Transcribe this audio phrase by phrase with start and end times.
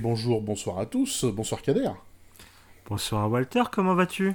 [0.00, 1.90] Bonjour, bonsoir à tous, bonsoir Kader.
[2.88, 4.32] Bonsoir Walter, comment vas-tu?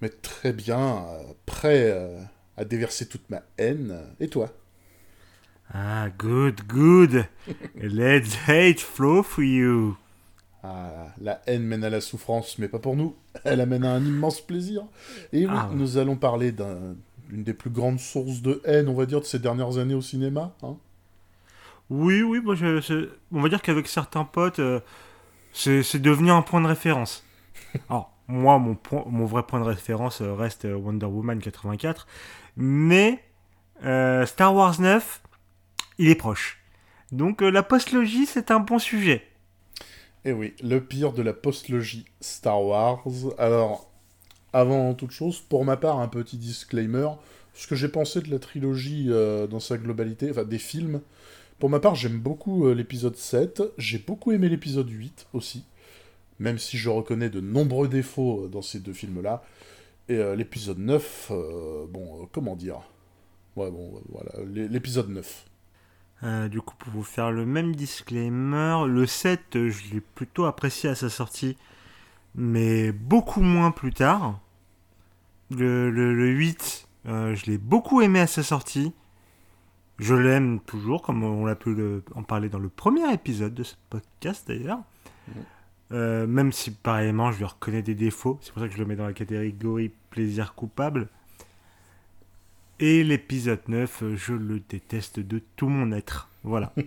[0.00, 2.20] Mais très bien, euh, prêt euh,
[2.56, 3.98] à déverser toute ma haine.
[4.20, 4.50] Et toi?
[5.72, 7.26] Ah, good, good.
[7.76, 9.96] Let hate flow for you.
[10.62, 13.16] Ah, la haine mène à la souffrance, mais pas pour nous.
[13.44, 14.84] Elle amène à un immense plaisir.
[15.32, 15.70] Et oui, Ah.
[15.74, 16.96] nous allons parler d'une
[17.42, 20.54] des plus grandes sources de haine, on va dire, de ces dernières années au cinéma.
[20.62, 20.76] hein.
[21.90, 24.80] Oui, oui, moi, je- je- on va dire qu'avec certains potes, euh,
[25.52, 27.24] c'est devenu un point de référence.
[27.90, 32.06] Alors, moi, mon, point- mon vrai point de référence euh, reste euh, Wonder Woman 84,
[32.56, 33.22] mais
[33.84, 35.22] euh, Star Wars 9,
[35.98, 36.58] il est proche.
[37.12, 39.26] Donc, euh, la postlogie, c'est un bon sujet.
[40.24, 43.02] Et oui, le pire de la postlogie Star Wars.
[43.38, 43.90] Alors,
[44.52, 47.08] avant toute chose, pour ma part, un petit disclaimer.
[47.54, 49.08] Ce que j'ai pensé de la trilogie
[49.50, 51.00] dans sa globalité, enfin des films.
[51.60, 53.62] Pour ma part, j'aime beaucoup euh, l'épisode 7.
[53.78, 55.64] J'ai beaucoup aimé l'épisode 8 aussi.
[56.38, 59.42] Même si je reconnais de nombreux défauts euh, dans ces deux films-là.
[60.08, 62.80] Et euh, l'épisode 9, euh, bon, comment dire?
[63.56, 65.46] Ouais, bon, voilà, l'é- l'épisode 9.
[66.22, 70.46] Euh, du coup, pour vous faire le même disclaimer, le 7, euh, je l'ai plutôt
[70.46, 71.56] apprécié à sa sortie,
[72.34, 74.40] mais beaucoup moins plus tard.
[75.50, 78.92] Le, le- le 8, euh, je l'ai beaucoup aimé à sa sortie.
[80.00, 83.62] Je l'aime toujours, comme on l'a pu le- en parler dans le premier épisode de
[83.62, 84.80] ce podcast d'ailleurs.
[85.28, 85.34] Mhm.
[85.92, 88.38] Euh, même si, pareillement, je lui reconnais des défauts.
[88.42, 91.08] C'est pour ça que je le mets dans la catégorie plaisir coupable.
[92.78, 96.28] Et l'épisode 9, euh, je le déteste de tout mon être.
[96.44, 96.72] Voilà.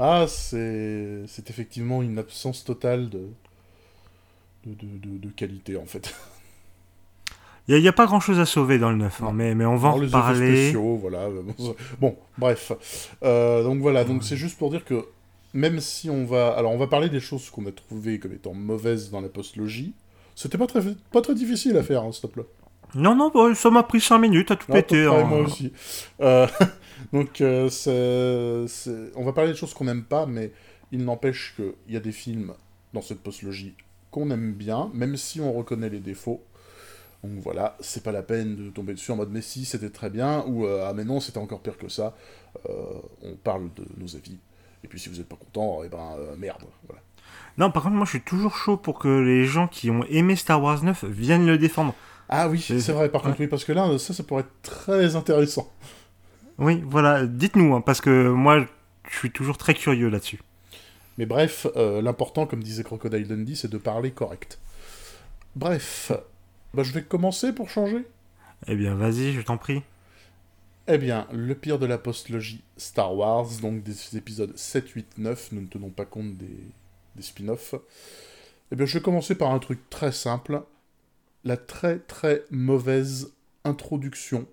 [0.00, 3.30] Ah, c'est c'est effectivement une absence totale de,
[4.64, 6.14] de- de qualité en fait.
[7.68, 9.76] Il n'y a, pas grand chose à sauver dans le 9, hein, mais, mais on
[9.76, 10.56] va en les effets reparler.
[10.70, 11.28] spéciaux, voilà.
[11.28, 12.72] Bon, ça- Bon, bref.
[13.22, 15.04] Euh, donc voilà, donc c'est juste pour dire que
[15.52, 18.54] même si on va, alors on va parler des choses qu'on a trouvées comme étant
[18.54, 19.92] mauvaises dans la postlogie.
[20.34, 20.80] C'était pas très
[21.12, 22.46] pas très difficile à faire, hein, s'il te plaît.
[22.94, 25.04] Non, non, bah, ça m'a pris 5 minutes à tout péter.
[25.06, 25.24] près, hein.
[25.24, 25.72] moi aussi.
[26.22, 26.46] Euh,
[27.12, 30.52] donc, euh, c'est- c'est- on va parler des choses qu'on n'aime pas, mais
[30.90, 32.54] il n'empêche qu'il y a des films
[32.94, 33.74] dans cette postlogie
[34.10, 36.42] qu'on aime bien, même si on reconnaît les défauts.
[37.24, 40.08] Donc voilà, c'est pas la peine de tomber dessus en mode mais si c'était très
[40.08, 42.14] bien ou euh, ah mais non c'était encore pire que ça.
[42.68, 42.72] Euh,
[43.22, 44.38] on parle de nos avis.
[44.84, 46.62] Et puis si vous n'êtes pas content, eh ben euh, merde.
[46.86, 47.02] Voilà.
[47.58, 50.36] Non, par contre, moi je suis toujours chaud pour que les gens qui ont aimé
[50.36, 51.92] Star Wars 9 viennent le défendre.
[52.28, 55.16] Ah oui, C'est- vrai par contre oui parce que là ça ça pourrait être très
[55.16, 55.68] intéressant.
[56.58, 58.64] Oui, voilà, dites-nous, hein, parce que moi
[59.10, 60.40] je suis toujours très curieux là-dessus.
[61.16, 64.58] Mais bref, euh, l'important, comme disait Crocodile Dundee, c'est de parler correct.
[65.56, 66.12] Bref,
[66.74, 68.04] bah, je vais commencer pour changer.
[68.66, 69.82] Eh bien, vas-y, je t'en prie.
[70.86, 75.52] Eh bien, le pire de la postlogie Star Wars, donc des épisodes 7, 8, 9,
[75.52, 76.56] nous ne tenons pas compte des,
[77.16, 77.74] des spin-offs.
[78.72, 80.62] Eh bien, je vais commencer par un truc très simple.
[81.44, 83.32] La très très mauvaise
[83.64, 84.46] introduction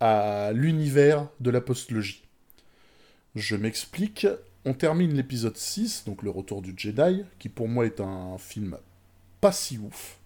[0.00, 2.22] à l'univers de la postlogie.
[3.34, 4.26] Je m'explique.
[4.64, 8.76] On termine l'épisode 6, donc le retour du Jedi, qui pour moi est un film
[9.40, 10.19] pas si ouf,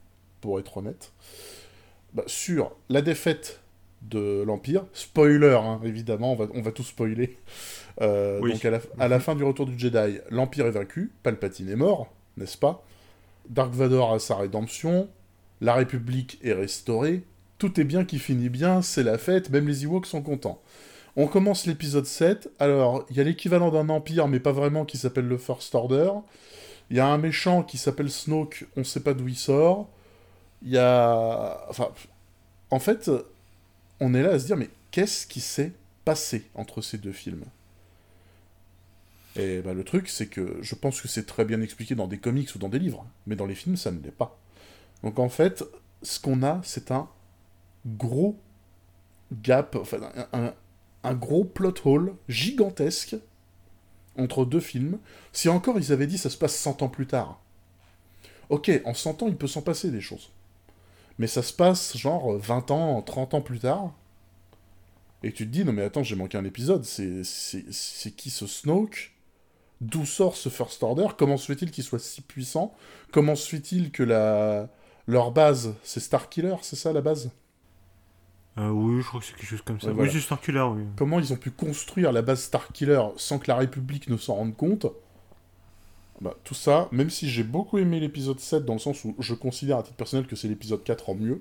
[0.45, 1.11] pour être honnête,
[2.13, 3.61] Bah, sur la défaite
[4.03, 4.85] de l'Empire.
[4.93, 7.39] Spoiler, hein, évidemment, on va, on va tout spoiler.
[8.03, 8.53] Euh, Oui.
[8.53, 11.77] Donc à la, à la fin du retour du Jedi, l'Empire est vaincu, Palpatine est
[11.77, 12.85] mort, n'est-ce pas?
[13.49, 15.09] Dark Vador a sa rédemption,
[15.63, 17.23] la République est restaurée,
[17.57, 20.61] tout est bien qui finit bien, c'est la fête, même les Ewoks sont contents.
[21.17, 24.99] On commence l'épisode 7, alors il y a l'équivalent d'un Empire, mais pas vraiment, qui
[24.99, 26.11] s'appelle le First Order.
[26.91, 29.89] Il y a un méchant qui s'appelle Snoke, on sait pas d'où il sort.
[30.65, 30.79] Il.
[30.79, 31.91] Enfin,
[32.71, 33.11] en fait,
[34.01, 35.73] on est là à se dire, mais qu'est-ce qui s'est
[36.05, 37.45] passé entre ces deux films?
[39.37, 42.19] Et bah, le truc, c'est que je pense que c'est très bien expliqué dans des
[42.19, 44.39] comics ou dans des livres, mais dans les films, ça ne l'est pas.
[45.05, 45.65] Donc en fait,
[46.03, 47.09] ce qu'on a, c'est un
[47.87, 48.39] gros
[49.43, 49.99] gap, enfin
[50.33, 50.55] un-
[51.05, 53.17] un gros plot hole gigantesque
[54.19, 54.99] entre deux films.
[55.33, 57.41] Si encore ils avaient dit ça se passe 100 ans plus tard.
[58.49, 60.31] Ok, en 100 ans, il peut s'en passer des choses.
[61.19, 63.93] Mais ça se passe genre 20 ans, 30 ans plus tard.
[65.23, 66.85] Et tu te dis, non mais attends, j'ai manqué un épisode.
[66.85, 67.23] C'est
[68.17, 69.13] qui ce Snoke?
[69.81, 71.09] D'où sort ce First Order?
[71.19, 72.75] Comment se fait-il qu'il soit si puissant?
[73.13, 74.69] Comment se fait-il que la...
[75.07, 77.31] leur base, c'est Starkiller, c'est ça la base?
[78.57, 79.89] Euh, oui, je crois que c'est quelque chose comme ça.
[79.89, 80.11] Ouais, voilà.
[80.11, 80.85] Oui, c'est Starkiller, oui.
[80.97, 84.57] Comment ils ont pu construire la base Starkiller sans que la République ne s'en rende
[84.57, 84.87] compte?
[86.21, 89.35] Bah, Tout ça, même si j'ai beaucoup aimé l'épisode 7 dans le sens où je
[89.35, 91.41] considère à titre personnel que c'est l'épisode 4 en mieux,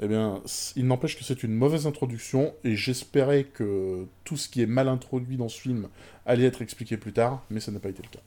[0.00, 0.42] Eh bien,
[0.76, 4.88] il n'empêche que c'est une mauvaise introduction, et j'espérais que tout ce qui est mal
[4.88, 5.88] introduit dans ce film
[6.26, 8.20] allait être expliqué plus tard, mais ça n'a pas été le cas.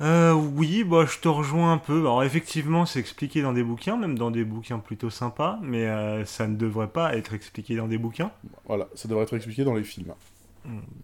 [0.00, 2.00] Euh, oui, bah, je te rejoins un peu.
[2.00, 6.24] Alors, effectivement, c'est expliqué dans des bouquins, même dans des bouquins plutôt sympas, mais euh,
[6.24, 8.30] ça ne devrait pas être expliqué dans des bouquins.
[8.66, 10.14] Voilà, ça devrait être expliqué dans les films.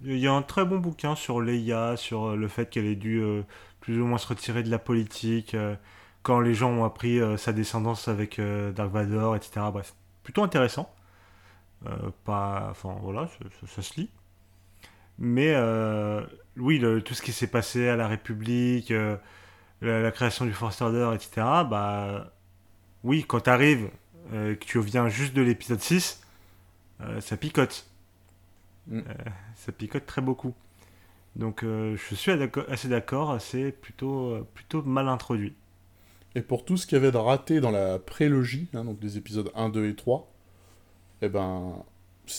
[0.02, 2.96] Il y a un très bon bouquin sur Leia, sur euh, le fait qu'elle ait
[2.96, 3.42] dû euh,
[3.80, 5.76] plus ou moins se retirer de la politique, euh,
[6.22, 9.66] quand les gens ont appris sa descendance avec Dark Vador, etc.
[9.70, 10.90] Bref, plutôt intéressant.
[12.26, 13.28] enfin voilà,
[13.66, 14.08] ça, se lit.
[15.18, 15.54] Mais
[16.56, 21.10] oui, tout ce qui s'est passé à la République, la, la, création du Force Order,
[21.14, 21.46] etc.
[21.68, 22.32] Bah
[23.02, 23.90] oui, quand t'arrives,
[24.32, 26.22] que tu viens juste de l'épisode 6,
[27.20, 27.86] ça picote.
[28.88, 28.98] Mm.
[28.98, 29.02] Euh,
[29.56, 30.54] ça picote très beaucoup.
[31.36, 32.30] Donc euh, je suis
[32.68, 35.54] assez d'accord, c'est plutôt, euh, plutôt mal introduit.
[36.36, 39.16] Et pour tout ce qu'il y avait de raté dans la prélogie, hein, donc les
[39.16, 40.30] épisodes 1, 2 et 3,
[41.22, 41.84] eh ben,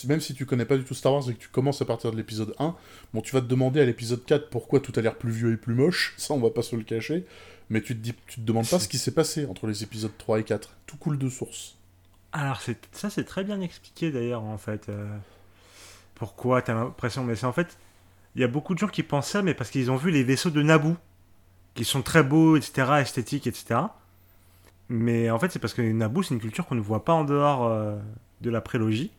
[0.06, 2.12] même si tu connais pas du tout Star Wars et que tu commences à partir
[2.12, 2.76] de l'épisode 1,
[3.14, 5.58] bon, tu vas te demander à l'épisode 4 pourquoi tout a l'air plus vieux et
[5.58, 7.26] plus moche, ça on va pas se le cacher,
[7.70, 10.16] mais tu te, dis, tu te demandes pas ce qui s'est passé entre les épisodes
[10.18, 10.76] 3 et 4.
[10.86, 11.78] Tout coule de source.
[12.32, 14.90] Alors ça c'est très bien expliqué d'ailleurs en fait
[16.16, 17.78] pourquoi t'as l'impression Mais c'est en fait,
[18.36, 20.24] il y a beaucoup de gens qui pensent ça, mais parce qu'ils ont vu les
[20.24, 20.96] vaisseaux de Naboo,
[21.74, 23.82] qui sont très beaux, etc., esthétiques, etc.
[24.90, 27.24] Mais en fait, c'est parce que Naboo, c'est une culture qu'on ne voit pas en
[27.24, 27.98] dehors euh,
[28.42, 29.12] de la prélogie.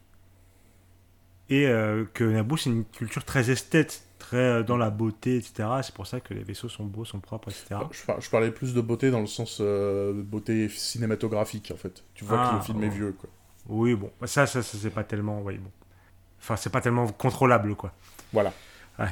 [1.49, 5.69] Et euh, que Naboo, c'est une culture très esthète, très euh, dans la beauté, etc.
[5.83, 7.81] C'est pour ça que les vaisseaux sont beaux, sont propres, etc.
[8.21, 12.05] Je, parlais plus de beauté dans le sens de beauté cinématographique, en fait.
[12.15, 13.29] Tu vois que le ah, film est vieux, quoi.
[13.69, 15.41] Oui, bon, ça, ça, ça c'est pas tellement.
[15.43, 15.71] Oui, bon.
[16.41, 17.93] Enfin, c'est pas tellement contrôlable, quoi.
[18.33, 18.53] Voilà.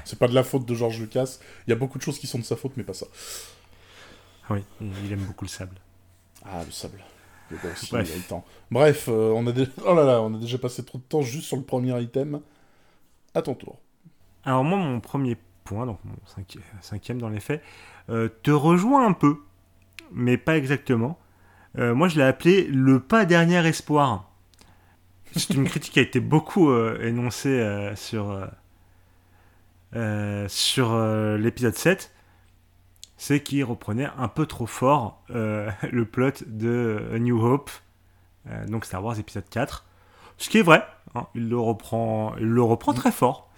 [0.04, 1.38] C'est pas de la faute de George Lucas.
[1.66, 3.06] Il y a beaucoup de choses qui sont de sa faute, mais pas ça.
[4.50, 5.76] Oui, il aime beaucoup le sable.
[6.44, 7.00] Ah, le sable.
[7.52, 8.32] Aussi, Bref,
[8.70, 9.70] Bref euh, on, a déjà...
[9.86, 12.40] oh là là, on a déjà passé trop de temps juste sur le premier item.
[13.34, 13.78] À ton tour.
[14.44, 16.14] Alors moi, mon premier point, donc mon
[16.80, 17.62] cinquième, dans les faits,
[18.10, 19.38] euh, te rejoint un peu,
[20.12, 21.18] mais pas exactement.
[21.78, 24.30] Euh, moi, je l'ai appelé le pas dernier espoir.
[25.36, 28.46] C'est une critique qui a été beaucoup euh, énoncée euh, sur,
[29.94, 30.96] euh, sur
[31.38, 32.12] l'épisode 7.
[33.16, 37.70] C'est qu'il reprenait un peu trop fort le plot de A New Hope,
[38.68, 39.84] donc Star Wars épisode 4.
[40.36, 40.84] Ce qui est vrai,
[41.14, 43.50] hein, il, le reprend, il le reprend très fort.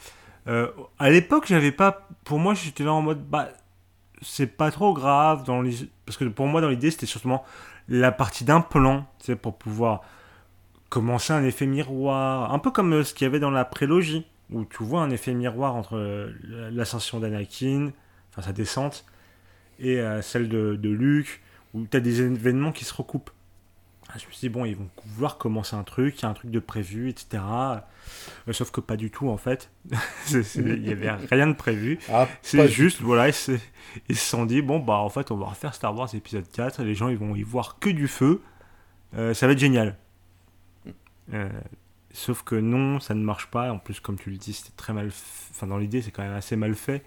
[0.46, 2.06] à l'époque, j'avais pas.
[2.25, 3.25] Pour moi, j'étais là en mode.
[3.28, 3.49] Bah,
[4.23, 5.44] c'est pas trop grave.
[5.44, 5.62] Dans
[6.05, 7.31] Parce que pour moi, dans l'idée, c'était surtout
[7.88, 10.02] la partie d'un plan, c'est pour pouvoir
[10.88, 14.27] commencer un effet miroir, un peu comme euh, ce qu'il y avait dans la prélogie,
[14.50, 16.33] où tu vois un effet miroir entre euh,
[16.73, 17.91] l'ascension d'Anakin,
[18.31, 19.05] enfin sa descente,
[19.79, 21.43] et euh, celle de, de Luke,
[21.75, 23.31] où tu as des événements qui se recoupent.
[24.09, 26.29] Ah, je me suis dit, bon, ils vont vouloir commencer un truc, il y a
[26.29, 27.43] un truc de prévu, etc.
[28.53, 29.73] sauf que pas du tout, en fait.
[30.55, 31.99] Il n'y avait rien de prévu.
[32.12, 33.59] Ah, c'est juste, voilà, ils se,
[34.15, 37.09] sont dit, bon, bah, en fait, on va refaire Star Wars épisode 4, les gens,
[37.09, 38.41] ils vont y voir que du feu.
[39.12, 39.97] ça va être génial.
[41.32, 41.49] Euh,
[42.12, 43.73] sauf que non, ça ne marche pas.
[43.73, 45.08] En plus, comme tu le dis, c'était très mal.
[45.50, 47.04] Enfin, dans l'idée, c'est quand même assez mal fait.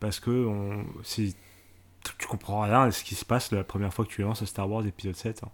[0.00, 0.86] Parce que on...
[1.04, 4.70] tu comprends rien de ce qui se passe la première fois que tu lances Star
[4.70, 5.42] Wars épisode 7.
[5.44, 5.50] Hein.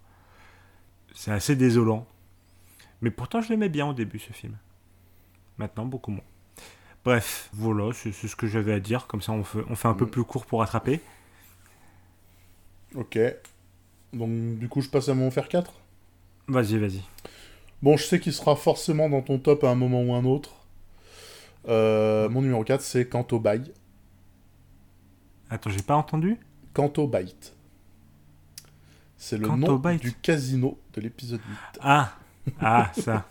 [1.14, 2.06] C'est assez désolant.
[3.00, 4.56] Mais pourtant, je l'aimais bien au début, ce film.
[5.58, 6.24] Maintenant, beaucoup moins.
[7.04, 9.06] Bref, voilà, c'est ce que j'avais à dire.
[9.06, 10.10] Comme ça, on fait, on fait un peu mm.
[10.10, 11.00] plus court pour rattraper.
[12.94, 13.18] Ok.
[14.12, 15.72] Donc, du coup, je passe à mon fer 4
[16.48, 17.02] Vas-y, vas-y.
[17.84, 20.52] Bon, je sais qu'il sera forcément dans ton top à un moment ou un autre.
[21.68, 23.60] Euh, mon numéro 4, c'est Canto Bay.
[25.50, 26.40] Attends, j'ai pas entendu
[26.72, 27.54] Canto Byte.
[29.18, 31.78] C'est le nom du casino de l'épisode 8.
[31.82, 32.14] Ah,
[32.58, 33.28] ah ça.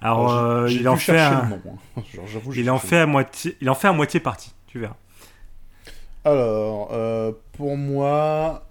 [0.00, 1.46] Alors, euh, il en fait un...
[1.46, 1.62] nom,
[1.96, 2.02] hein.
[2.56, 4.52] il en fait à moitié, il en fait à moitié partie.
[4.66, 4.96] Tu verras.
[6.24, 8.68] Alors, euh, pour moi,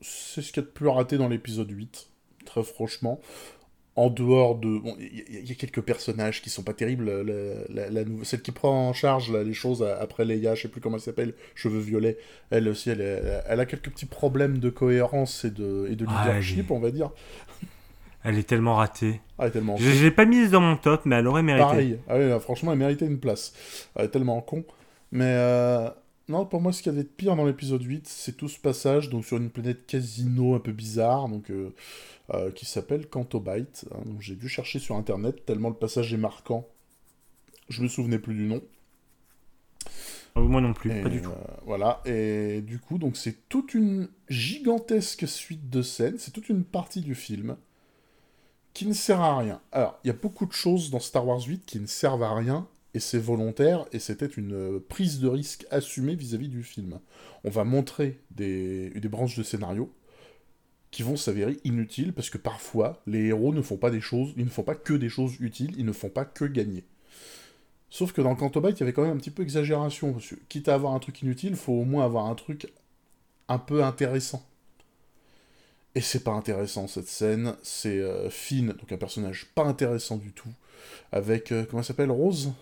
[0.00, 2.08] c'est ce qu'il y a de plus raté dans l'épisode 8.
[2.46, 3.20] Très franchement
[3.96, 4.78] en dehors de...
[4.78, 7.10] Bon, il y, a quelques personnages qui sont pas terribles.
[7.68, 11.02] La, Celle qui prend en charge les choses après Leia, je sais plus comment elle
[11.02, 12.18] s'appelle, cheveux violets,
[12.50, 16.24] elle aussi, elle, elle, a quelques petits problèmes de cohérence et de, et de ah,
[16.24, 17.10] leadership, on va dire.
[18.22, 19.20] Elle est tellement ratée.
[19.38, 21.64] Ah, elle est tellement je l'ai pas mise dans mon top, mais elle aurait mérité.
[21.64, 21.98] Pareil.
[22.08, 23.54] Ah franchement, elle méritait une place.
[23.96, 24.64] Elle est tellement con.
[25.12, 25.88] Mais euh,
[26.28, 28.58] non, pour moi, ce qu'il y avait de pire dans l'épisode 8, c'est tout ce
[28.58, 31.28] passage donc sur une planète casino un peu bizarre.
[31.28, 31.74] Donc, euh,
[32.34, 33.86] euh, qui s'appelle Cantobite.
[33.92, 36.68] Hein, j'ai dû chercher sur internet tellement le passage est marquant.
[37.68, 38.62] Je me souvenais plus du nom.
[40.36, 41.30] Ah, moi non plus, pas du tout.
[41.30, 46.48] Euh, voilà, et du coup, donc c'est toute une gigantesque suite de scènes, c'est toute
[46.48, 47.56] une partie du film
[48.74, 49.60] qui ne sert à rien.
[49.72, 52.32] Alors, il y a beaucoup de choses dans Star Wars 8 qui ne servent à
[52.32, 57.00] rien, et c'est volontaire, et c'était une prise de risque assumée vis-à-vis du film.
[57.42, 59.92] On va montrer des, des branches de scénario
[60.90, 64.44] qui vont s'avérer inutiles, parce que parfois, les héros ne font pas des choses, ils
[64.44, 66.84] ne font pas que des choses utiles, ils ne font pas que gagner.
[67.90, 70.28] Sauf que dans Canto Bight, il y avait quand même un petit peu exagération, parce
[70.28, 72.72] que quitte à avoir un truc inutile, il faut au moins avoir un truc
[73.48, 74.44] un peu intéressant.
[75.94, 80.32] Et c'est pas intéressant cette scène, c'est euh, Finn, donc un personnage pas intéressant du
[80.32, 80.52] tout,
[81.10, 82.52] avec, euh, comment elle s'appelle, Rose?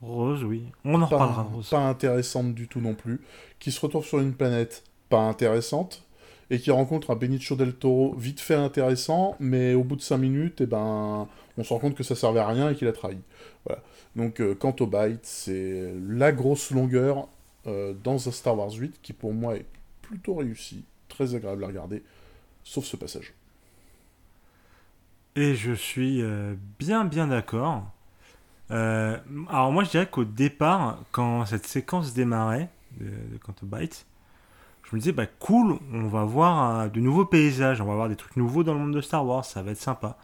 [0.00, 0.64] Rose, oui.
[0.84, 1.68] On en pas, reparlera Rose.
[1.68, 3.20] Pas intéressante du tout non plus,
[3.58, 6.04] qui se retrouve sur une planète pas intéressante,
[6.50, 10.18] et qui rencontre un Benicio del Toro vite fait intéressant, mais au bout de 5
[10.18, 12.92] minutes, eh ben, on se rend compte que ça servait à rien et qu'il a
[12.92, 13.18] trahi.
[13.64, 13.80] Voilà.
[14.16, 17.28] Donc, euh, quant au Byte, c'est la grosse longueur
[17.68, 19.66] euh, dans un Star Wars 8 qui pour moi est
[20.02, 22.02] plutôt réussi, très agréable à regarder,
[22.64, 23.32] sauf ce passage.
[25.36, 27.84] Et je suis euh, bien bien d'accord.
[28.70, 32.68] Alors moi je dirais qu'au départ, quand cette séquence démarrait
[33.00, 34.06] de, de Canto Bight,
[34.90, 38.08] je me disais bah cool, on va voir euh, de nouveaux paysages, on va voir
[38.08, 40.16] des trucs nouveaux dans le monde de Star Wars, ça va être sympa.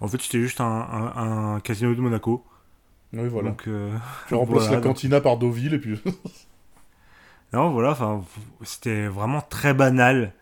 [0.00, 2.44] En fait c'était juste un, un- un casino de Monaco.
[3.14, 3.50] Oui, voilà.
[3.50, 3.90] Donc, euh,
[4.28, 6.00] tu remplaces voilà, la donc- cantina par Deauville et puis.
[7.52, 7.96] Non, voilà,
[8.62, 10.34] c'était vraiment très banal.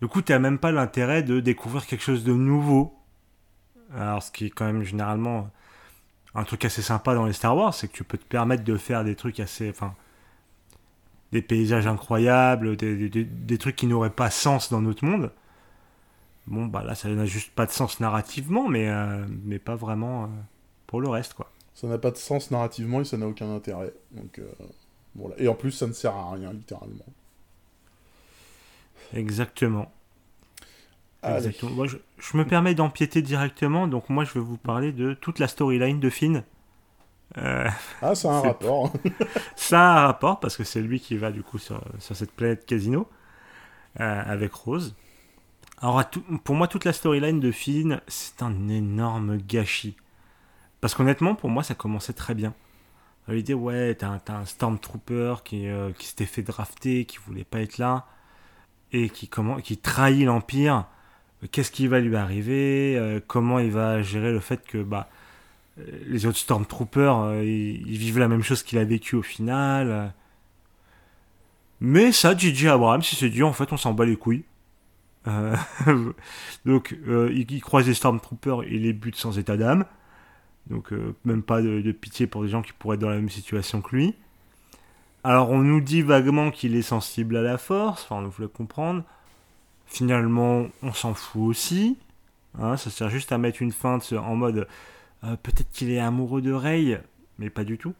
[0.00, 2.94] Du coup, t'as même pas l'intérêt de découvrir quelque chose de nouveau.
[3.92, 5.50] Alors, ce qui est quand même généralement
[6.36, 8.76] un truc assez sympa dans les Star Wars, c'est que tu peux te permettre de
[8.76, 9.68] faire des trucs assez.
[9.70, 9.94] Enfin,
[11.32, 15.30] des paysages incroyables, des, des- des- des trucs qui n'auraient pas sens dans notre monde.
[16.46, 20.24] Bon, bah là, ça n'a juste pas de sens narrativement, mais, euh, mais pas vraiment
[20.24, 20.26] euh,
[20.86, 21.50] pour le reste, quoi.
[21.74, 23.92] ça n'a pas de sens narrativement et ça n'a aucun intérêt.
[24.12, 24.50] Donc, euh,
[25.14, 25.34] voilà.
[25.40, 27.06] Et en plus, ça ne sert à rien, littéralement.
[29.12, 29.92] Exactement.
[31.26, 31.72] Exactement.
[31.72, 35.38] Moi, je, je me permets d'empiéter directement, donc moi je vais vous parler de toute
[35.38, 36.44] la storyline de Finn.
[37.38, 37.68] Euh,
[38.02, 38.92] Ah, ça a un rapport.
[39.56, 42.32] ça a un rapport parce que c'est lui qui va du coup sur, sur cette
[42.32, 43.08] planète casino
[44.00, 44.94] euh, avec Rose.
[45.80, 49.96] Alors tout- pour moi toute la storyline de Finn c'est un énorme gâchis.
[50.80, 52.54] Parce qu'honnêtement pour moi ça commençait très bien.
[53.28, 57.78] L'idée ouais t'as un, Stormtrooper qui, euh, qui s'était fait drafter, qui voulait pas être
[57.78, 58.06] là
[58.92, 60.86] et qui, comment, qui trahit l'Empire.
[61.52, 63.20] Qu'est-ce qui va lui arriver?
[63.26, 65.08] Comment il va gérer le fait que bah,
[66.06, 69.90] les autres Stormtroopers, euh, ils, ils vivent la même chose qu'il a vécu au final.
[69.90, 70.06] euh.
[71.80, 72.68] Mais ça, J.J.
[72.68, 74.44] Abrams, il s'est dit, en fait, on s'en bat les couilles.
[75.28, 75.56] Euh,
[76.64, 79.84] donc, euh, il, croise les Stormtroopers et les bute sans état d'âme.
[80.68, 83.30] Donc, euh, même pas de, pitié pour des gens qui pourraient être dans la même
[83.30, 84.14] situation que lui.
[85.24, 88.50] Alors, on nous dit vaguement qu'il est sensible à la force, enfin, on nous fait
[88.50, 89.02] comprendre.
[89.86, 91.98] Finalement, on s'en fout aussi.
[92.58, 94.66] Hein, ça sert juste à mettre une feinte en mode
[95.26, 97.00] euh, peut-être qu'il est amoureux de Rey,
[97.38, 97.94] mais pas du tout.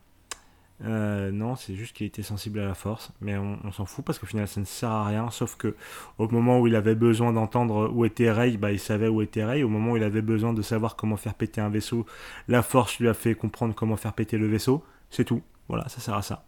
[0.85, 4.19] Euh, non, c'est juste qu'il était sensible à la force, mais on, s'en fout parce
[4.19, 5.31] qu'au final ça ne sert à rien.
[5.31, 5.75] Sauf que
[6.19, 9.45] au moment où il avait besoin d'entendre où était Rey, bah, il savait où était
[9.45, 9.63] Rey.
[9.63, 12.05] Au moment où il avait besoin de savoir comment faire péter un vaisseau,
[12.49, 14.85] la force lui a fait comprendre comment faire péter le vaisseau.
[15.11, 15.43] C'est tout.
[15.69, 16.45] Voilà, ça sert à ça.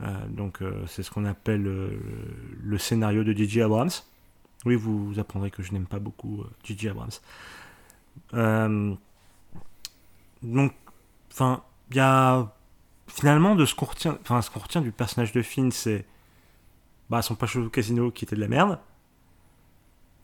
[0.00, 3.62] Euh, donc c'est ce qu'on appelle le scénario de J.J.
[3.62, 3.90] Abrams.
[4.64, 6.88] Oui, vous, apprendrez que je n'aime pas beaucoup J.J.
[6.88, 7.10] Abrams.
[10.42, 10.72] Donc,
[11.30, 12.52] enfin, il y a
[13.06, 16.04] finalement de ce qu'on retient, enfin, ce qu'on retient du personnage de Finn, c'est
[17.10, 18.78] bah, son passage au casino qui était de la merde.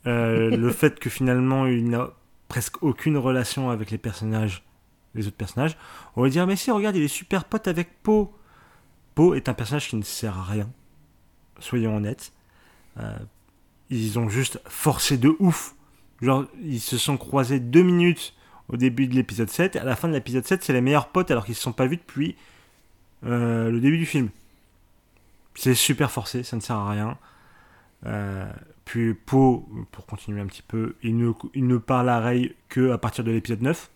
[0.07, 2.11] Euh, le fait que finalement il n'a
[2.49, 4.65] presque aucune relation avec les personnages,
[5.15, 5.77] les autres personnages.
[6.17, 8.31] On va dire, mais si, regarde, il est super pote avec Poe.
[9.15, 10.71] Poe est un personnage qui ne sert à rien.
[11.61, 12.33] Soyons honnêtes.
[12.99, 13.19] Euh,
[13.91, 15.75] ils ont juste forcé de ouf.
[16.21, 18.35] Genre, ils se sont croisés deux minutes
[18.69, 19.77] au début de l'épisode 7.
[19.77, 21.87] À la fin de l'épisode 7, c'est les meilleurs potes alors qu'ils se sont pas
[21.87, 22.37] vus depuis
[23.25, 24.29] euh, le début du film.
[25.55, 27.19] C'est super forcé, ça ne sert à rien.
[28.07, 28.51] Euh,
[28.85, 32.93] puis Poe, pour continuer un petit peu, il ne, il ne parle à Rey que
[32.93, 33.91] à partir de l'épisode 9.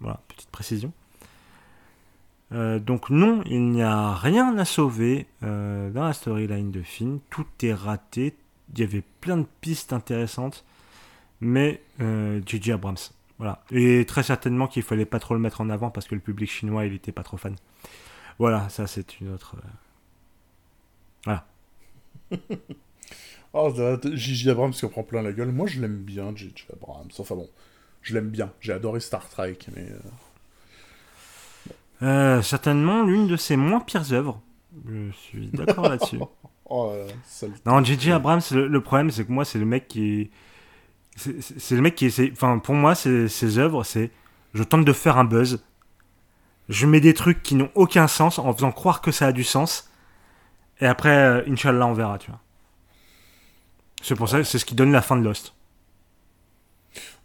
[0.00, 0.92] Voilà, petite précision.
[2.52, 7.20] Euh, donc non, il n'y a rien à sauver dans la storyline de Finn.
[7.30, 8.34] Tout est raté.
[8.74, 10.64] Il y avait plein de pistes intéressantes,
[11.40, 12.72] mais J.J.
[12.72, 12.96] Abrams.
[13.40, 13.64] Voilà.
[13.72, 16.50] Et très certainement qu'il fallait pas trop le mettre en avant parce que le public
[16.50, 17.56] chinois, il était pas trop fan.
[18.38, 19.56] Voilà, ça c'est une autre.
[21.28, 21.36] euh,
[23.52, 23.72] Oh,
[24.14, 24.50] J.J.
[24.50, 25.50] Abrams qui en prend plein la gueule.
[25.52, 26.66] Moi, je l'aime bien, J.J.
[26.72, 27.08] Abrams.
[27.18, 27.48] Enfin bon,
[28.02, 28.52] je l'aime bien.
[28.60, 29.88] J'ai adoré Star Trek, mais...
[29.90, 29.98] euh,
[32.02, 34.40] Euh, certainement l'une de ses moins pires œuvres.
[34.88, 36.18] Je suis d'accord là-dessus.
[36.72, 36.94] Oh,
[37.42, 38.12] là Non, J.J.
[38.12, 40.30] Abrams, le, le problème, c'est que moi, c'est le mec qui,
[41.16, 42.30] C'est le mec qui essaie.
[42.32, 44.10] Enfin, pour moi, ses œuvres, c'est
[44.54, 45.64] je tente de faire un buzz.
[46.68, 49.44] Je mets des trucs qui n'ont aucun sens en faisant croire que ça a du
[49.44, 49.90] sens.
[50.80, 52.40] Et après, euh, Inch'Allah, on verra, tu vois.
[54.02, 55.54] C'est pour ça, c'est ce qui donne la fin de Lost.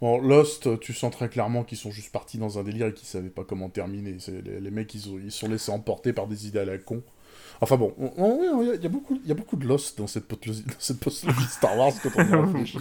[0.00, 3.08] Bon, Lost, tu sens très clairement qu'ils sont juste partis dans un délire et qu'ils
[3.08, 4.18] savaient pas comment terminer.
[4.28, 7.02] Les, les, mecs, ils, ont, ils sont laissés emporter par des idées à la con.
[7.60, 11.46] Enfin bon, il y, a beaucoup, il y a beaucoup de Lost dans cette, postologie,
[11.48, 12.78] Star Wars quand on y réfléchit.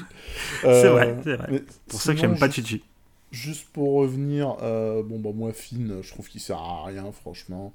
[0.61, 1.63] c'est vrai, euh, c'est vrai.
[1.87, 2.83] pour ça que j'aime pas Chichi.
[3.31, 7.73] Juste pour revenir, euh, bon bah moi Finn, je trouve qu'il sert à rien, franchement.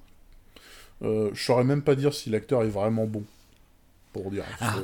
[1.03, 3.25] Euh, je saurais même pas dire si l'acteur est vraiment bon,
[4.13, 4.45] pour dire.
[4.61, 4.77] Ah,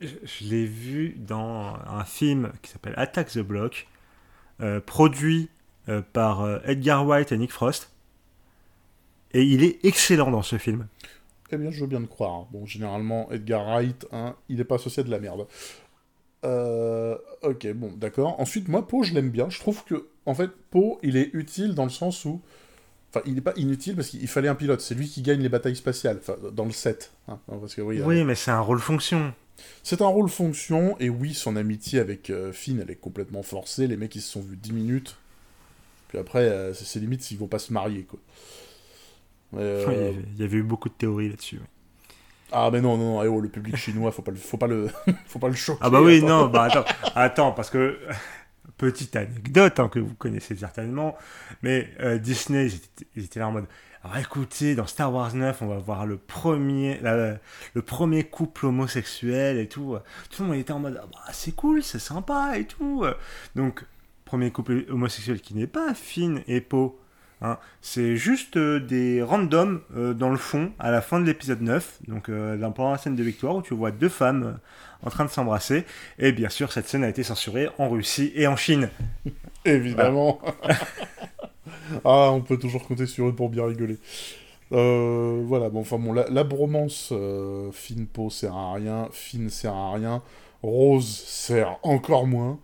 [0.00, 0.08] je,
[0.40, 3.86] l'ai vu dans un film qui s'appelle Attack the Block,
[4.86, 5.50] produit
[6.14, 7.90] par Edgar White et Nick Frost.
[9.32, 10.86] Et il est excellent dans ce film.
[11.52, 12.46] Eh bien, je veux bien te croire.
[12.52, 15.46] Bon, généralement, Edgar Wright, hein, il n'est pas associé à de la merde.
[16.44, 18.38] Euh, ok, bon, d'accord.
[18.40, 19.50] Ensuite, moi, Poe, je l'aime bien.
[19.50, 22.40] Je trouve que, en fait, Poe, il est utile dans le sens où.
[23.12, 24.80] Enfin, il n'est pas inutile parce qu'il fallait un pilote.
[24.80, 27.12] C'est lui qui gagne les batailles spatiales, enfin, dans le set.
[27.26, 29.34] Hein, parce que, oui, oui mais c'est un rôle fonction.
[29.82, 33.86] C'est un rôle fonction, et oui, son amitié avec euh, Finn, elle est complètement forcée.
[33.86, 35.16] Les mecs, ils se sont vus 10 minutes.
[36.08, 38.18] Puis après, euh, c'est limite s'ils vont pas se marier, quoi.
[39.56, 41.60] Euh, il y avait eu beaucoup de théories là-dessus.
[42.52, 44.66] Ah mais non non, non eh oh, le public chinois faut pas le faut pas
[44.66, 44.88] le
[45.26, 45.80] faut pas le choquer.
[45.82, 47.98] Ah bah oui non bah attends attends parce que
[48.76, 51.16] petite anecdote hein, que vous connaissez certainement
[51.62, 52.68] mais euh, Disney
[53.14, 53.66] ils étaient, là en mode
[54.02, 59.58] alors écoutez dans Star Wars 9 on va voir le premier le premier couple homosexuel
[59.58, 59.96] et tout
[60.30, 63.04] tout le monde était en mode ah bah, c'est cool c'est sympa et tout
[63.54, 63.84] donc
[64.24, 66.98] premier couple homosexuel qui n'est pas Finn et Poe
[67.42, 67.58] Hein.
[67.80, 72.00] C'est juste euh, des randoms euh, dans le fond à la fin de l'épisode 9,
[72.06, 74.58] donc euh, dans la scène de victoire où tu vois deux femmes
[75.02, 75.86] en train de s'embrasser.
[76.18, 78.90] Et bien sûr, cette scène a été censurée en Russie et en Chine.
[79.64, 80.40] Évidemment.
[82.04, 83.96] ah, on peut toujours compter sur eux pour bien rigoler.
[84.70, 87.12] voilà, bon, enfin bon, la, bromance
[87.72, 90.22] Finn Po sert à rien, Finn sert à rien,
[90.62, 92.58] Rose sert encore moins.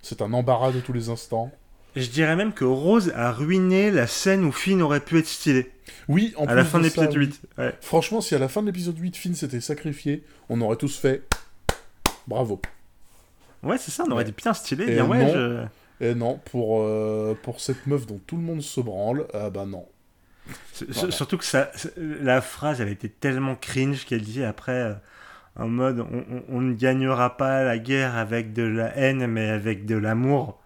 [0.00, 1.50] C'est un embarras de tous les instants.
[1.96, 5.70] Je dirais même que Rose a ruiné la scène où Finn aurait pu être stylé.
[6.08, 7.40] Oui, en à la fin de l'épisode 8.
[7.80, 11.22] Franchement, si à la fin de l'épisode 8, Finn s'était sacrifié, on aurait tous fait
[12.26, 12.60] bravo.
[13.62, 14.92] Ouais, c'est ça, on aurait dit putain stylé.
[14.92, 15.68] Et, ouais, non,
[16.00, 19.64] et non, pour, euh, pour cette meuf dont tout le monde se branle, ah bah
[19.64, 19.86] non.
[21.10, 24.94] Surtout que ça, la phrase, elle était tellement cringe qu'elle disait après, euh,
[25.56, 29.86] en mode on, on, ne gagnera pas la guerre avec de la haine, mais avec
[29.86, 30.60] de l'amour.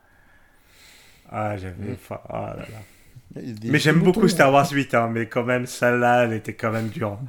[1.31, 1.93] Ah, j'avais.
[1.93, 3.43] Enfin, ah là là.
[3.65, 6.89] Mais j'aime beaucoup Star Wars 8, hein, mais quand même, celle-là, elle était quand même
[6.89, 7.19] dure.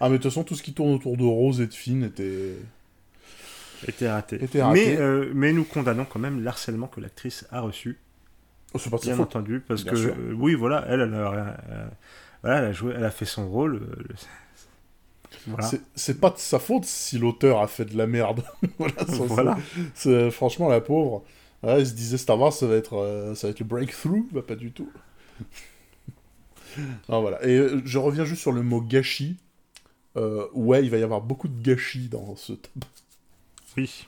[0.00, 2.02] Ah, mais de toute façon, tout ce qui tourne autour de Rose et de Finn
[2.02, 2.56] était.
[3.86, 4.40] Était raté.
[4.72, 7.98] Mais, euh, mais nous condamnons quand même l'harcèlement que l'actrice a reçu.
[8.74, 11.86] Oh, c'est pas Bien entendu, parce que, euh, oui, voilà, elle, elle a, euh,
[12.42, 13.80] voilà, elle a, joué, elle a fait son rôle.
[15.46, 15.68] Voilà.
[15.94, 18.42] C'est pas de sa faute si l'auteur a fait de la merde.
[18.78, 20.30] voilà, voilà.
[20.30, 21.24] franchement, la pauvre.
[21.64, 24.26] Ouais, il se disait Star Wars, ça va être, euh, ça va être le breakthrough.
[24.32, 24.90] Bah, pas du tout.
[27.08, 27.42] ah, voilà.
[27.46, 29.38] Et euh, je reviens juste sur le mot gâchis.
[30.16, 32.52] Euh, ouais, il va y avoir beaucoup de gâchis dans ce
[33.76, 34.06] Oui.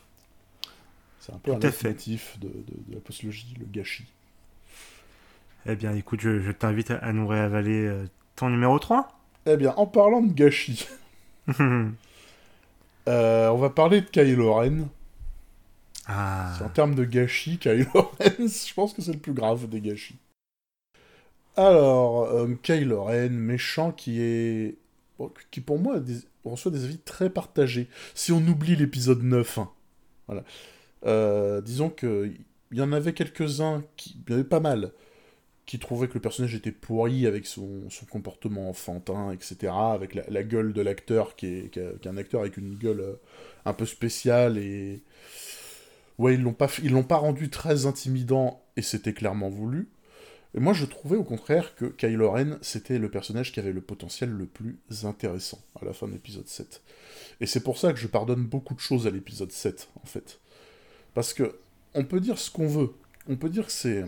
[1.18, 1.70] C'est un peu un de,
[2.90, 4.06] la postologie, le gâchis.
[5.64, 7.90] Eh bien, écoute, je, t'invite à, nous réavaler
[8.36, 9.08] ton numéro 3.
[9.46, 10.86] Eh bien, en parlant de gâchis,
[11.58, 11.94] on
[13.06, 14.88] va parler de Kylo Ren.
[16.06, 16.56] Ah.
[16.64, 17.86] En termes de gâchis, Kylo
[18.20, 20.16] Ren, je pense que c'est le plus grave des gâchis.
[21.56, 24.76] Alors, euh, Kylo Ren, méchant qui est...
[25.50, 26.00] qui pour moi
[26.44, 27.88] reçoit des avis très partagés.
[28.14, 29.70] Si on oublie l'épisode 9, hein.
[30.28, 30.44] voilà.
[31.04, 32.32] Euh, disons que
[32.72, 34.16] il y en avait quelques-uns, qui...
[34.26, 34.92] il y en avait pas mal,
[35.66, 40.72] qui trouvaient que le personnage était pourri avec son, comportement enfantin, etc., avec la, gueule
[40.72, 43.14] de l'acteur, qui qui, est un acteur avec une gueule euh,
[43.64, 45.02] un peu spéciale et
[46.18, 49.88] ouais, ils l'ont pas, ils l'ont pas rendu très intimidant et c'était clairement voulu.
[50.54, 53.82] Et moi, je trouvais au contraire que Kylo Ren, c'était le personnage qui avait le
[53.82, 56.82] potentiel le plus intéressant à la fin de l'épisode 7.
[57.40, 60.40] Et c'est pour ça que je pardonne beaucoup de choses à l'épisode 7, en fait.
[61.12, 61.58] Parce que,
[61.94, 62.92] on peut dire ce qu'on veut.
[63.28, 64.04] On peut dire que c'est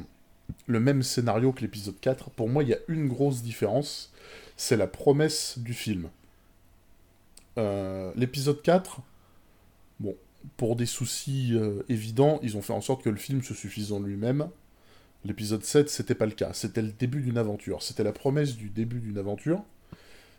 [0.67, 2.31] le même scénario que l'épisode 4.
[2.31, 4.13] Pour moi, il y a une grosse différence.
[4.57, 6.09] C'est la promesse du film.
[7.59, 9.03] Euh, l'épisode 4, bon,
[10.57, 13.93] pour des soucis euh, évidents, ils ont fait en sorte que le film se suffise
[13.93, 14.49] en lui-même.
[15.25, 16.53] L'épisode 7, c'était pas le cas.
[16.53, 17.83] C'était le début d'une aventure.
[17.83, 19.63] C'était la promesse du début d'une aventure.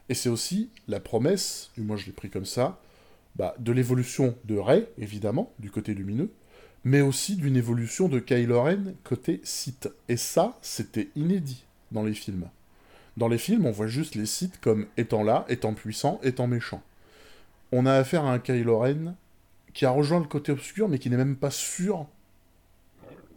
[0.08, 2.80] Et c'est aussi la promesse, du moins je l'ai pris comme ça,
[3.36, 6.32] bah, de l'évolution de Rey, évidemment, du côté lumineux,
[6.84, 9.90] mais aussi d'une évolution de Kylo Ren côté Sith.
[10.08, 12.50] Et ça, c'était inédit dans les films.
[13.18, 16.84] Dans les films, on voit juste les Sith comme étant là, étant puissants, étant méchants.
[17.72, 19.16] On a affaire à un Kylo Ren
[19.74, 22.08] qui a rejoint le côté obscur, mais qui n'est même pas sûr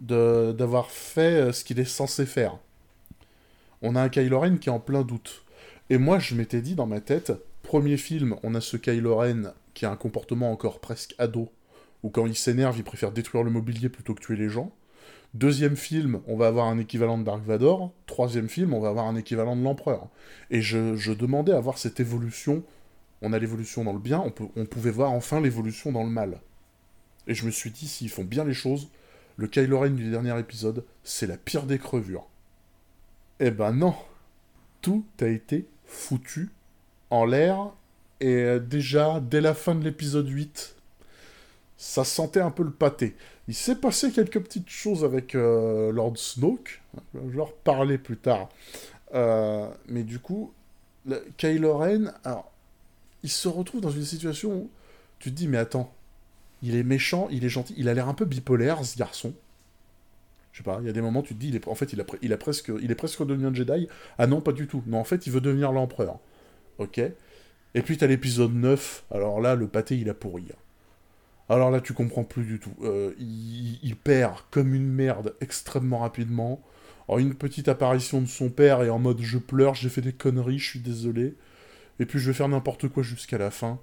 [0.01, 2.57] d'avoir fait euh, ce qu'il est censé faire.
[3.81, 5.43] On a un Kylo Ren qui est en plein doute.
[5.89, 9.53] Et moi, je m'étais dit dans ma tête, premier film, on a ce Kylo Ren
[9.73, 11.49] qui a un comportement encore presque ado,
[12.03, 14.71] où quand il s'énerve, il préfère détruire le mobilier plutôt que tuer les gens.
[15.33, 17.91] Deuxième film, on va avoir un équivalent de Dark Vador.
[18.05, 20.09] Troisième film, on va avoir un équivalent de l'Empereur.
[20.51, 22.63] Et je, demandais à voir cette évolution.
[23.23, 24.21] On a l'évolution dans le bien,
[24.55, 26.41] on, pouvait voir enfin l'évolution dans le mal.
[27.25, 28.89] Et je me suis dit, s'ils font bien les choses,
[29.37, 32.27] le Kylo Ren du dernier épisode, c'est la pire des crevures.
[33.39, 33.95] Eh ben non
[34.81, 36.49] Tout a été foutu
[37.09, 37.71] en l'air,
[38.19, 40.75] et déjà, dès la fin de l'épisode 8,
[41.77, 43.15] ça sentait un peu le pâté.
[43.49, 46.81] Il s'est passé quelques petites choses avec euh, Lord Snoke,
[47.13, 48.47] je leur parler plus tard.
[49.13, 50.53] Euh, mais du coup,
[51.35, 52.52] Kylo Ren, alors,
[53.23, 54.69] il se retrouve dans une situation où
[55.19, 55.93] tu te dis, mais attends,
[56.61, 59.33] il est méchant, il est gentil, il a l'air un peu bipolaire, ce garçon.
[60.51, 61.93] Je sais pas, il y a des moments, tu te dis, il est, en fait,
[61.93, 63.87] il, a, presque, il est presque devenu un Jedi.
[64.19, 64.83] Ah non, pas du tout.
[64.85, 66.19] Non, en fait, il veut devenir l'empereur.
[66.77, 69.05] Ok Et puis, t'as l'épisode 9.
[69.11, 70.45] Alors là, le pâté, il a pourri.
[71.49, 72.73] Alors là, tu comprends plus du tout.
[72.83, 76.61] Euh, il, perd comme une merde extrêmement rapidement.
[77.07, 80.13] Alors, une petite apparition de son père et en mode je pleure, j'ai fait des
[80.13, 81.33] conneries, je suis désolé.
[81.99, 83.79] Et puis je vais faire n'importe quoi jusqu'à la fin.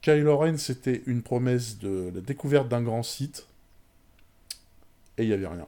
[0.00, 3.46] Kylo Ren, c'était une promesse de la découverte d'un grand site.
[5.18, 5.66] Et il n'y avait rien.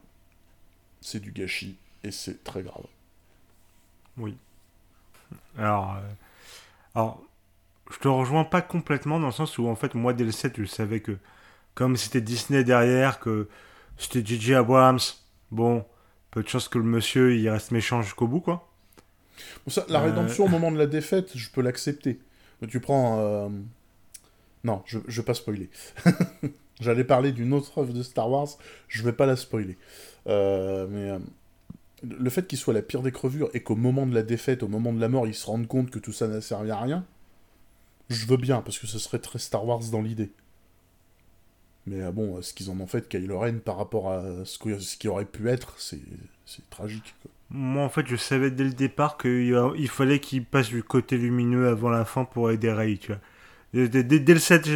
[1.01, 2.87] C'est du gâchis et c'est très grave.
[4.17, 4.37] Oui.
[5.59, 6.01] Alors, euh,
[6.95, 7.23] alors,
[7.91, 10.55] je te rejoins pas complètement dans le sens où en fait moi dès le 7
[10.59, 11.17] je savais que
[11.75, 13.49] comme c'était Disney derrière, que
[13.99, 14.55] c'était J.J.
[14.55, 15.01] Abrams,
[15.51, 15.85] bon,
[16.31, 18.69] peu de chance que le monsieur il reste méchant jusqu'au bout quoi.
[19.67, 20.05] Ça, la euh.
[20.05, 22.21] rédemption au moment de la défaite, je peux l'accepter.
[22.69, 23.49] Tu prends euh,
[24.65, 25.69] non, je, je vais pas spoiler.
[26.81, 28.49] J'allais parler d'une autre œuvre de Star Wars,
[28.89, 29.79] je vais pas la spoiler.
[30.27, 31.19] Euh, mais euh,
[32.03, 34.69] le fait qu'il soit la pire des crevures et qu'au moment de la défaite, au
[34.69, 37.05] moment de la mort, il se rende compte que tout ça n'a servi à rien,
[38.09, 40.33] je veux bien, parce que ce serait très Star Wars dans l'idée.
[41.87, 44.97] Mais euh, bon, ce qu'ils en ont fait Kylo Ren par rapport à ce, ce
[44.97, 46.01] qui aurait pu être, c'est
[46.71, 47.15] tragique.
[47.51, 51.69] Moi, en fait, je savais dès le départ qu'il fallait qu'il passe du côté lumineux
[51.69, 53.21] avant la fin pour aider Rey, tu vois.
[53.75, 54.69] Dès, le 7,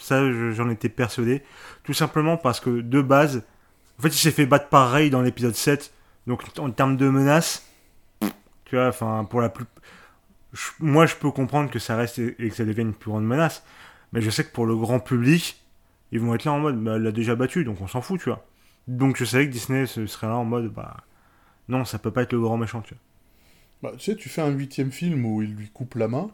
[0.00, 1.42] ça, j'en étais persuadé.
[1.82, 3.42] Tout simplement parce que, de base,
[3.98, 5.92] en fait, il s'est fait battre par Ray dans l'épisode 7.
[6.26, 7.66] Donc, en termes de menaces,
[8.64, 9.64] tu vois, enfin, pour la plus.
[10.78, 13.64] moi, je peux comprendre que ça reste et que ça devienne une plus grande menace.
[14.12, 15.63] Mais je sais que pour le grand public,
[16.14, 18.20] ils vont être là en mode, bah, elle l'a déjà battu, donc on s'en fout,
[18.20, 18.46] tu vois.
[18.86, 20.98] Donc, je savais que Disney serait là en mode, bah.
[21.68, 23.90] Non, ça peut pas être le grand méchant, tu vois.
[23.90, 26.30] Bah, tu sais, tu fais un huitième film où il lui coupe la main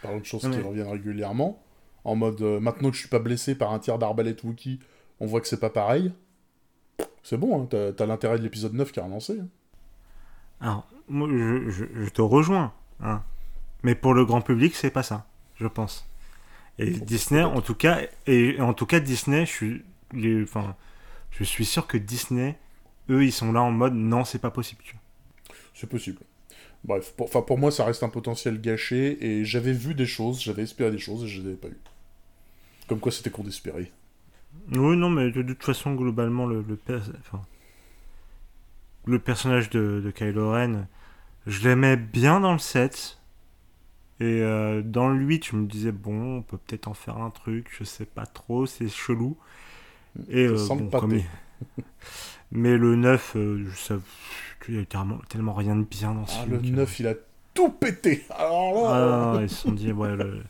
[0.00, 1.62] par de choses qui reviennent régulièrement.
[2.04, 4.80] En mode, euh, maintenant que je suis pas blessé par un tir d'arbalète Wookie,
[5.20, 6.10] on voit que c'est pas pareil.
[7.22, 9.38] C'est bon, hein, t'as, l'intérêt de l'épisode 9 qui a relancé.
[9.40, 9.48] Hein.
[10.62, 12.72] Alors, moi, je, te rejoins.
[13.00, 13.22] Hein.
[13.82, 16.08] Mais pour le grand public, c'est pas ça, je pense.
[16.78, 19.82] Et Disney, en tout cas, et en tout cas, Disney, je suis,
[20.42, 20.74] enfin,
[21.30, 22.58] je suis sûr que Disney,
[23.10, 24.82] eux, ils sont là en mode, non, c'est pas possible.
[25.74, 26.18] C'est possible.
[26.84, 30.62] Bref, pour, pour moi, ça reste un potentiel gâché, et j'avais vu des choses, j'avais
[30.62, 31.80] espéré des choses, et je les avais pas eues.
[32.88, 33.92] Comme quoi, c'était qu'on d'espérer.
[34.72, 36.78] Oui, non, mais de, toute façon, globalement, le, le,
[37.20, 37.42] enfin,
[39.06, 40.86] le personnage de, de, Kylo Ren,
[41.46, 43.18] je l'aimais bien dans le 7.
[44.22, 47.30] Et euh, dans le 8, je me disais, bon, on peut peut-être en faire un
[47.30, 49.36] truc, je sais pas trop, c'est chelou.
[50.30, 50.56] Et, euh,
[52.52, 53.96] mais le 9, euh, ça,
[54.68, 57.14] il y a tellement, tellement rien de bien dans ce ah, Le 9, il a
[57.52, 58.24] tout pété.
[58.30, 59.32] Alors là...
[59.38, 60.40] Ah, ils se sont dit, ouais, le...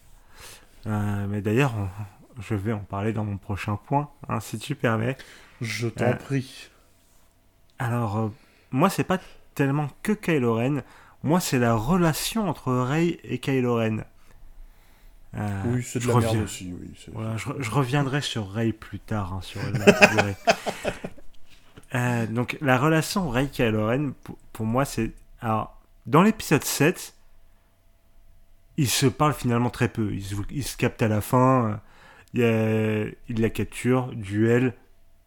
[0.87, 1.73] Euh, mais d'ailleurs,
[2.41, 5.17] je vais en parler dans mon prochain point, hein, si tu permets.
[5.63, 6.69] Je t'en prie.
[7.79, 8.33] Alors,
[8.71, 9.19] moi, c'est pas
[9.55, 10.83] tellement que Kylo Ren.
[11.23, 14.05] Moi, c'est la relation entre Rey et Kylo Ren.
[15.67, 16.75] oui, c'est de la merde aussi.
[16.79, 19.35] Oui, voilà, je, reviendrai sur Rey plus tard.
[19.35, 19.61] Hein, sur
[21.95, 24.13] Euh, donc la relation Rey et Ren,
[24.53, 25.13] pour, moi, c'est...
[25.43, 27.15] Alors, dans l'épisode 7,
[28.77, 30.13] ils se parlent finalement très peu.
[30.13, 31.81] Ils se, captent à la fin.
[32.39, 34.75] Euh, il, la capture, duel,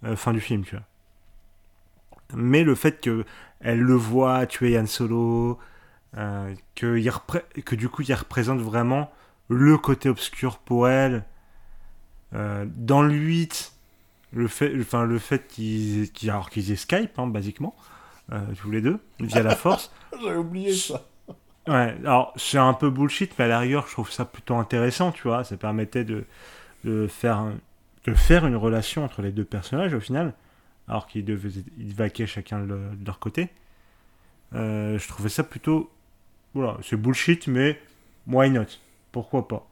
[0.03, 0.85] euh, fin du film, tu vois.
[2.33, 3.23] Mais le fait que
[3.59, 5.59] elle le voit tuer Yann Solo,
[6.13, 9.11] que, que du coup il représente vraiment
[9.49, 11.23] le côté obscur pour elle.
[12.33, 13.73] dans le 8,
[14.33, 17.75] le fait, enfin, le fait qu'ils alors qu'ils aient Skype, hein, basiquement,
[18.31, 19.91] euh, tous les deux, via la force.
[20.21, 21.01] J'avais oublié ça.
[21.67, 25.11] Ouais, alors c'est un peu bullshit, mais à la rigueur, je trouve ça plutôt intéressant,
[25.11, 25.43] tu vois.
[25.43, 26.25] Ça permettait de,
[26.83, 27.45] de, faire,
[28.05, 30.33] de faire une relation entre les deux personnages au final,
[30.87, 33.49] alors qu'ils devaient ils vaquaient chacun de, le- de leur côté.
[34.53, 35.89] Euh, je trouvais ça plutôt.
[36.55, 37.79] Voilà, c'est bullshit, mais
[38.27, 38.67] why not?
[39.11, 39.67] Pourquoi pas?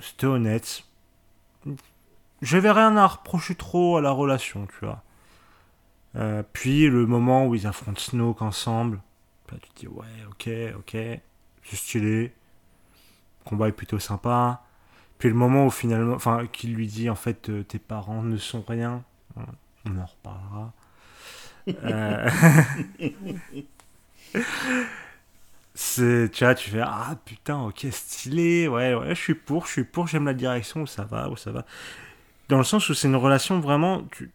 [0.00, 0.82] C'était honnête.
[2.40, 5.02] J'avais rien à reprocher trop à la relation, tu vois.
[6.16, 9.00] Euh, puis le moment où ils affrontent Snoke ensemble,
[9.52, 10.96] là tu te dis ouais, ok, ok,
[11.64, 12.22] c'est stylé.
[12.22, 14.62] Le combat est plutôt sympa.
[15.18, 18.38] Puis le moment où finalement, enfin, qu'il lui dit en fait euh, tes parents ne
[18.38, 19.04] sont rien.
[19.34, 19.50] Voilà,
[19.84, 20.72] On en reparlera.
[21.68, 22.30] Euh,
[25.74, 29.72] c'est, tu vois, tu fais ah putain, ok, stylé, ouais, ouais, je suis pour, je
[29.72, 31.64] suis pour, j'aime la direction où ça va, où ça va.
[32.48, 34.30] Dans le sens où c'est une relation vraiment, tu...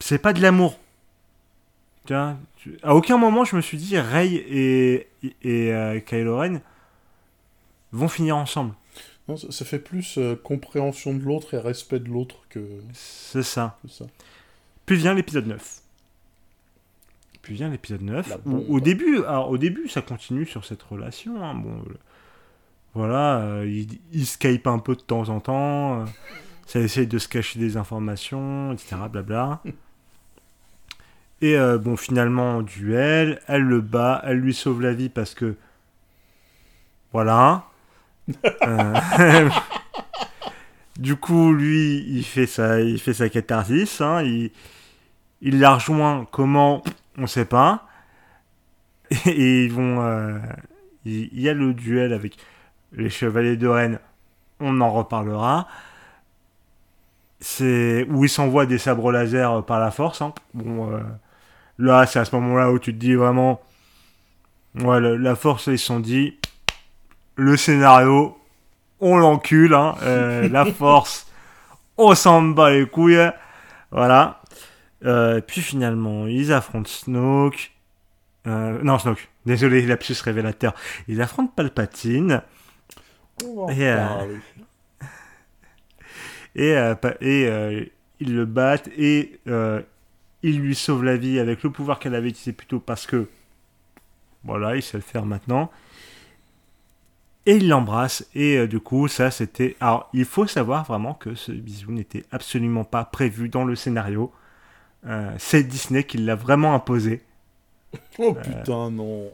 [0.00, 0.78] c'est pas de l'amour.
[2.06, 5.08] Tu vois, tu- à aucun moment je me suis dit Rey et,
[5.42, 6.60] et euh, Kylo Ren
[7.92, 8.74] vont finir ensemble.
[9.28, 12.60] Non, ça, ça fait plus euh, compréhension de l'autre et respect de l'autre que,
[12.92, 13.78] C'est ça.
[13.88, 14.06] ça.
[14.86, 15.81] Puis vient l'épisode 9.
[17.42, 18.28] Puis vient l'épisode 9.
[18.28, 18.64] La où, bombe.
[18.68, 21.42] au début, alors, au début, ça continue sur cette relation.
[21.44, 21.82] hein, Bon,
[22.94, 26.02] voilà, euh, il, il Skype un peu de temps en temps.
[26.02, 26.04] euh,
[26.66, 28.96] ça essaye de se cacher des informations, etc.
[29.10, 29.60] Blabla.
[31.40, 35.56] Et euh, bon, finalement, duel, elle le bat, elle lui sauve la vie parce que.
[37.12, 37.64] Voilà.
[40.98, 44.00] Du coup, lui, il fait sa, il fait sa catharsis.
[44.00, 44.50] hein, il,
[45.40, 46.26] il la rejoint.
[46.30, 46.82] Comment?
[47.18, 47.86] On sait pas.
[49.26, 50.00] Et ils vont.
[50.02, 50.38] euh,
[51.04, 52.36] il, y a le duel avec
[52.92, 53.98] les chevaliers de Rennes.
[54.60, 55.66] On en reparlera.
[57.40, 60.22] C'est où ils s'envoient des sabres laser par la force.
[60.22, 60.32] hein.
[60.54, 61.00] Bon, euh,
[61.78, 63.60] là, c'est à ce moment-là où tu te dis vraiment.
[64.76, 66.38] Ouais, le- la force, ils se sont dit.
[67.34, 68.38] Le scénario,
[69.00, 69.74] on l'encule.
[69.74, 71.26] hein, euh, la force,
[71.96, 73.30] on s'en bat les couilles.
[73.90, 74.40] Voilà.
[75.04, 77.72] Euh, puis finalement, ils affrontent Snoke.
[78.46, 79.28] Euh, non, Snoke.
[79.46, 80.74] Désolé, lapsus révélateur.
[81.08, 82.42] Ils affrontent Palpatine.
[83.70, 84.36] Et, euh.
[87.20, 88.88] Et, ils le battent.
[88.96, 89.40] Et
[90.42, 93.28] ils lui sauvent la vie avec le pouvoir qu'elle avait utilisé plus tôt parce que.
[94.44, 95.70] Voilà, il sait le faire maintenant.
[97.46, 98.26] Et il l'embrasse.
[98.34, 99.76] Et euh, du coup, ça, c'était.
[99.80, 104.32] Alors, il faut savoir vraiment que ce bisou n'était absolument pas prévu dans le scénario.
[105.06, 107.22] Euh, c'est Disney qui l'a vraiment imposé.
[108.18, 109.30] Oh putain, non.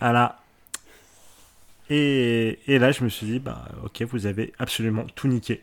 [0.00, 0.40] Voilà.
[1.90, 5.62] Et, et là, je me suis dit, bah, ok, vous avez absolument tout niqué.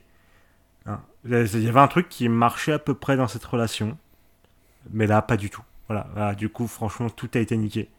[0.87, 1.01] Hein.
[1.25, 1.31] Il
[1.63, 3.97] y avait un truc qui marchait à peu près dans cette relation,
[4.91, 5.63] mais là, pas du tout.
[5.87, 7.89] Voilà, Voilà, du coup, franchement, tout a été niqué.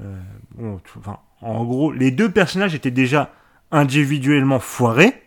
[0.00, 0.20] Euh,
[0.54, 3.32] bon, tout- enfin, en gros, les deux personnages étaient déjà
[3.72, 5.22] individuellement foirés,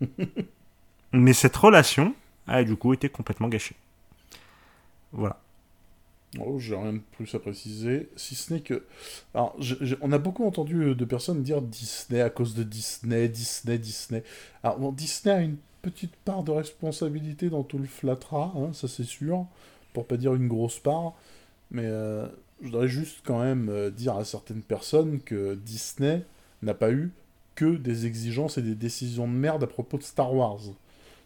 [1.12, 2.14] mais cette relation
[2.46, 3.76] a du coup été complètement gâchée.
[5.12, 5.40] Voilà.
[6.38, 8.84] Oh, j'ai rien de plus à préciser, si ce n'est que...
[9.34, 12.62] Alors, je- je- on a beaucoup entendu euh, de personnes dire Disney à cause de
[12.62, 14.22] Disney, Disney, Disney.
[14.62, 18.86] Alors, bon, Disney a une petite part de responsabilité dans tout le flattra, hein, ça
[18.86, 19.46] c'est sûr,
[19.92, 21.14] pour pas dire une grosse part,
[21.72, 22.26] mais euh,
[22.60, 26.24] je voudrais juste quand même euh, dire à certaines personnes que Disney
[26.62, 27.12] n'a pas eu
[27.56, 30.60] que des exigences et des décisions de merde à propos de Star Wars.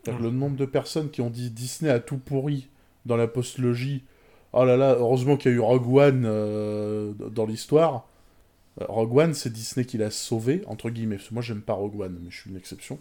[0.04, 2.68] Que Le nombre de personnes qui ont dit Disney a tout pourri
[3.06, 4.02] dans la postlogie
[4.56, 8.06] Oh là là, heureusement qu'il y a eu Rogue One euh, dans l'histoire.
[8.80, 11.72] Euh, Rogue One, c'est Disney qui l'a sauvé, entre guillemets, parce que moi j'aime pas
[11.72, 13.00] Rogue One, mais je suis une exception.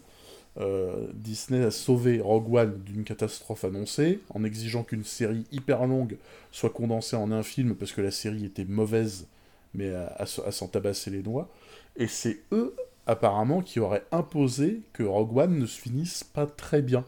[0.58, 6.16] Euh, Disney a sauvé Rogue One d'une catastrophe annoncée, en exigeant qu'une série hyper longue
[6.50, 9.28] soit condensée en un film, parce que la série était mauvaise,
[9.74, 11.48] mais à, s'en tabasser les doigts.
[11.94, 12.74] Et c'est eux,
[13.06, 17.04] apparemment, qui auraient imposé que Rogue One ne se finisse pas très bien.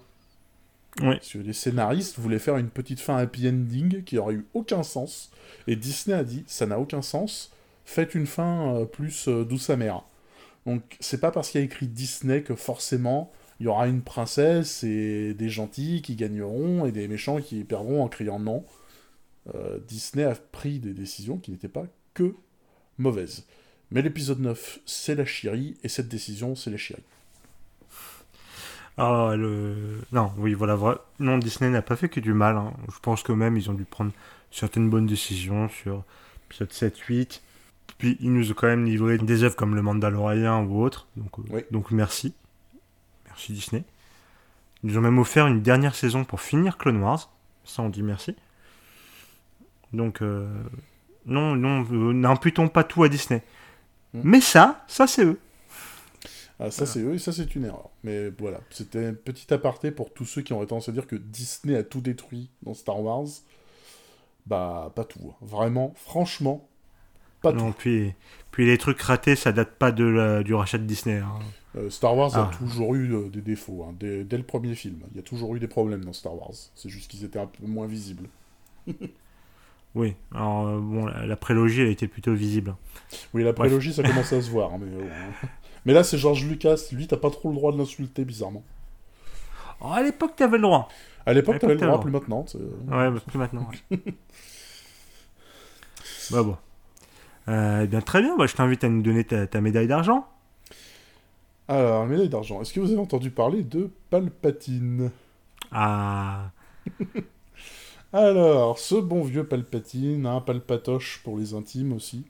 [1.01, 1.17] Oui.
[1.17, 4.83] Parce que les scénaristes voulaient faire une petite fin happy ending qui aurait eu aucun
[4.83, 5.31] sens.
[5.67, 7.53] Et Disney a dit, ça n'a aucun sens,
[7.85, 10.03] faites une fin euh, plus euh, douce amère.
[10.65, 13.31] Donc c'est pas parce qu'il y a écrit Disney que forcément
[13.61, 18.03] il y aura une princesse et des gentils qui gagneront et des méchants qui perdront
[18.03, 18.65] en criant non.
[19.55, 22.35] Euh, Disney a pris des décisions qui n'étaient pas que
[22.99, 23.47] mauvaises.
[23.91, 27.05] Mais l'épisode 9, c'est la chérie, et cette décision, c'est la chérie.
[28.99, 30.01] Ah, le...
[30.13, 30.75] Non, oui, voilà.
[30.77, 32.57] vra- Non, Disney n'a pas fait que du mal.
[32.57, 32.73] hein.
[32.93, 34.13] Je pense que même ils ont dû prendre
[34.51, 36.03] certaines bonnes décisions sur
[36.49, 37.43] épisode 7, 8.
[37.99, 41.07] Puis ils nous ont quand même livré des œuvres comme Le Mandalorian ou autre.
[41.17, 41.61] Donc, euh, Oui.
[41.71, 42.35] donc merci.
[43.27, 43.85] Merci Disney.
[44.83, 47.31] Ils nous ont même offert une dernière saison pour finir Clone Wars.
[47.65, 48.35] Ça, on dit merci.
[49.93, 50.49] Donc, euh,
[51.27, 53.43] non, non, euh, n'imputons pas tout à Disney.
[54.15, 54.21] Mm.
[54.25, 55.39] Mais ça, ça c'est eux.
[56.59, 57.91] Ah, ça, c'est eux et ça, c'est une erreur.
[58.03, 61.17] Mais voilà, c'était un petit aparté pour tous ceux qui auraient tendance à dire que
[61.17, 63.27] Disney a tout détruit dans Star Wars.
[64.47, 65.21] Bah, pas tout.
[65.31, 65.35] hein.
[65.43, 66.67] Vraiment, franchement,
[67.43, 68.15] pas non, puis,
[68.53, 71.19] puis les trucs ratés, ça date pas de la- du rachat de Disney.
[71.19, 71.33] hein.
[71.75, 71.79] tout.
[71.81, 72.51] Euh, Star Wars Ah.
[72.51, 75.01] a toujours eu euh, des défauts, hein, dès, dès le premier film.
[75.11, 76.53] Il y a toujours eu des problèmes dans Star Wars.
[76.75, 78.29] C'est juste qu'ils étaient un peu moins visibles.
[79.95, 82.75] Oui, alors euh, bon, la, la prélogie, elle était plutôt visible.
[83.33, 84.75] Oui, la prélogie, ça commence à se voir.
[84.75, 84.89] hein, mais.
[85.87, 86.89] mais là, c'est George Lucas.
[86.93, 88.65] Lui, t'as pas trop le droit de l'insulter, bizarrement.
[89.81, 90.89] Oh, à l'époque, t'avais le droit.
[91.25, 92.45] À l'époque, t'avais le droit, t'avais plus maintenant.
[92.89, 93.69] Ouais, bah, plus maintenant.
[93.91, 93.99] ouais.
[96.33, 96.57] bah bon.
[97.49, 100.27] Euh, eh bien, très bien, bah, je t'invite à nous donner ta, ta médaille d'argent.
[101.69, 102.61] Alors, médaille d'argent.
[102.61, 105.11] Est-ce que vous avez entendu parler de Palpatine?
[105.71, 106.51] Ah,
[108.13, 112.25] Alors, ce bon vieux Palpatine, un Palpatoche pour les intimes aussi.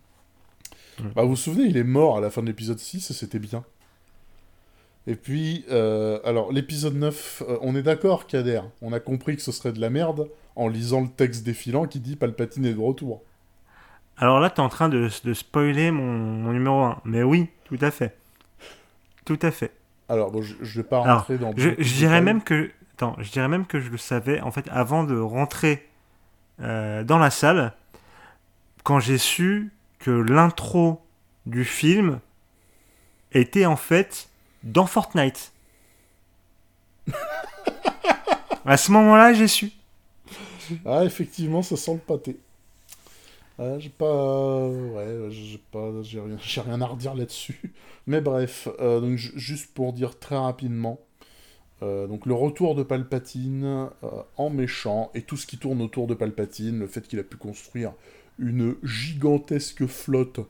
[1.15, 3.39] Bah, vous vous souvenez, il est mort à la fin de l'épisode 6 et c'était
[3.39, 3.65] bien.
[5.07, 9.43] Et puis, euh, alors, l'épisode 9, euh, on est d'accord, Kader On a compris que
[9.43, 12.81] ce serait de la merde en lisant le texte défilant qui dit Palpatine est de
[12.81, 13.23] retour.
[14.17, 17.01] alors là, t'es en train de, de spoiler mon, mon numéro 1.
[17.05, 18.17] Mais oui, tout à fait.
[19.25, 19.73] Tout à fait.
[20.09, 21.53] Alors, bon, je, je vais pas Alors, rentrer dans...
[21.57, 22.71] Je, dirais même que.
[22.95, 25.87] Attends, je dirais même que je le savais, en fait, avant de rentrer
[26.63, 27.75] euh, dans la salle,
[28.85, 31.01] quand j'ai su que l'intro
[31.47, 32.21] du film
[33.33, 34.29] était en fait
[34.63, 35.53] dans Fortnite.
[38.65, 39.71] à ce moment-là, j'ai su.
[40.85, 42.39] Ah, effectivement, ça sent le pâté.
[43.59, 44.69] Ah, j'ai pas...
[44.69, 46.03] Ouais, j'ai pas...
[46.03, 46.37] J'ai rien...
[46.41, 47.73] j'ai rien à redire là-dessus.
[48.07, 51.01] Mais bref, euh, donc ju- juste pour dire très rapidement,
[51.83, 53.65] euh, donc le retour de Palpatine
[54.05, 57.25] euh, en méchant, et tout ce qui tourne autour de Palpatine, le fait qu'il a
[57.25, 57.93] pu construire
[58.39, 60.41] une gigantesque flotte.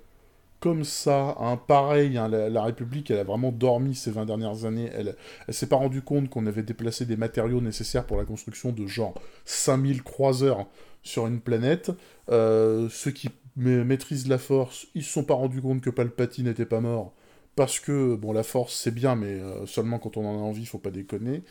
[0.61, 1.37] Comme ça,
[1.69, 5.15] pareil, hein, la, République, elle a vraiment dormi ces 20 dernières années, elle,
[5.47, 8.87] elle s'est pas rendu compte qu'on avait déplacé des matériaux nécessaires pour la construction de
[8.87, 10.67] genre 5000 croiseurs
[11.03, 11.93] sur une planète,
[12.31, 16.47] euh, ceux qui ma- maîtrisent la force, ils se sont pas rendus compte que Palpatine
[16.47, 17.13] n'était pas mort,
[17.55, 20.67] parce que, bon, la force c'est bien, mais euh, seulement quand on en a envie,
[20.67, 21.43] faut pas déconner.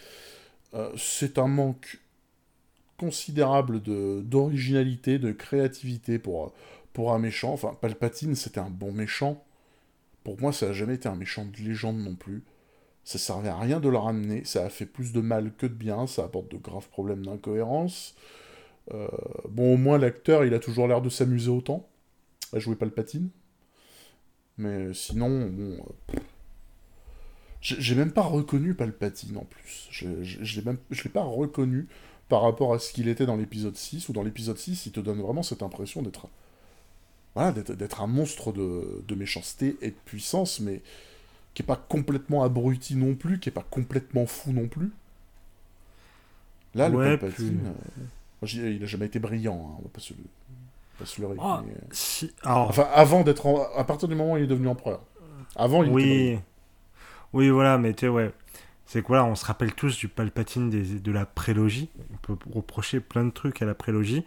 [0.74, 2.00] Euh, c'est un manque
[2.98, 6.54] considérable d'originalité, de créativité pour,
[6.94, 7.54] pour un méchant.
[7.54, 9.44] Enfin, Palpatine, c'était un bon méchant.
[10.24, 12.44] Pour moi, ça a jamais été un méchant de légende non plus.
[13.04, 15.74] Ça servait à rien de le ramener, ça a fait plus de mal que de
[15.74, 18.16] bien, ça apporte de graves problèmes d'incohérence.
[18.94, 19.08] Euh,
[19.50, 21.88] bon, au moins, l'acteur, il a toujours l'air de s'amuser autant
[22.52, 23.30] à jouer Palpatine.
[24.58, 25.78] Mais sinon, bon...
[26.14, 26.20] euh.
[27.62, 29.88] J'ai même pas reconnu Palpatine en plus.
[29.90, 30.62] Je, je, je
[31.04, 31.88] l'ai pas reconnu
[32.30, 35.00] par rapport à ce qu'il était dans l'épisode 6, ou dans l'épisode 6, il te
[35.00, 36.28] donne vraiment cette impression d'être
[37.36, 40.82] voilà, d'être, d'être un monstre de, de méchanceté et de puissance, mais
[41.54, 44.92] qui est pas complètement abruti non plus, qui est pas complètement fou non plus.
[46.74, 47.74] Là, le Ouais, Palpatine,
[48.42, 50.14] puis- euh, il a jamais été brillant, hein, on va pas se,
[51.00, 51.36] pas se leurrer.
[51.40, 53.46] Ah, mais, euh, si, alors, Enfin, avant d'être...
[53.46, 55.02] en- À partir du moment où il est devenu empereur.
[55.56, 56.44] Avant, il était oui, brillant.
[57.34, 58.32] oui, voilà, mais tu sais, ouais.
[58.86, 61.90] C'est que voilà, on se rappelle tous du Palpatine des, de la prélogie.
[62.14, 64.26] On peut reprocher plein de trucs à la prélogie.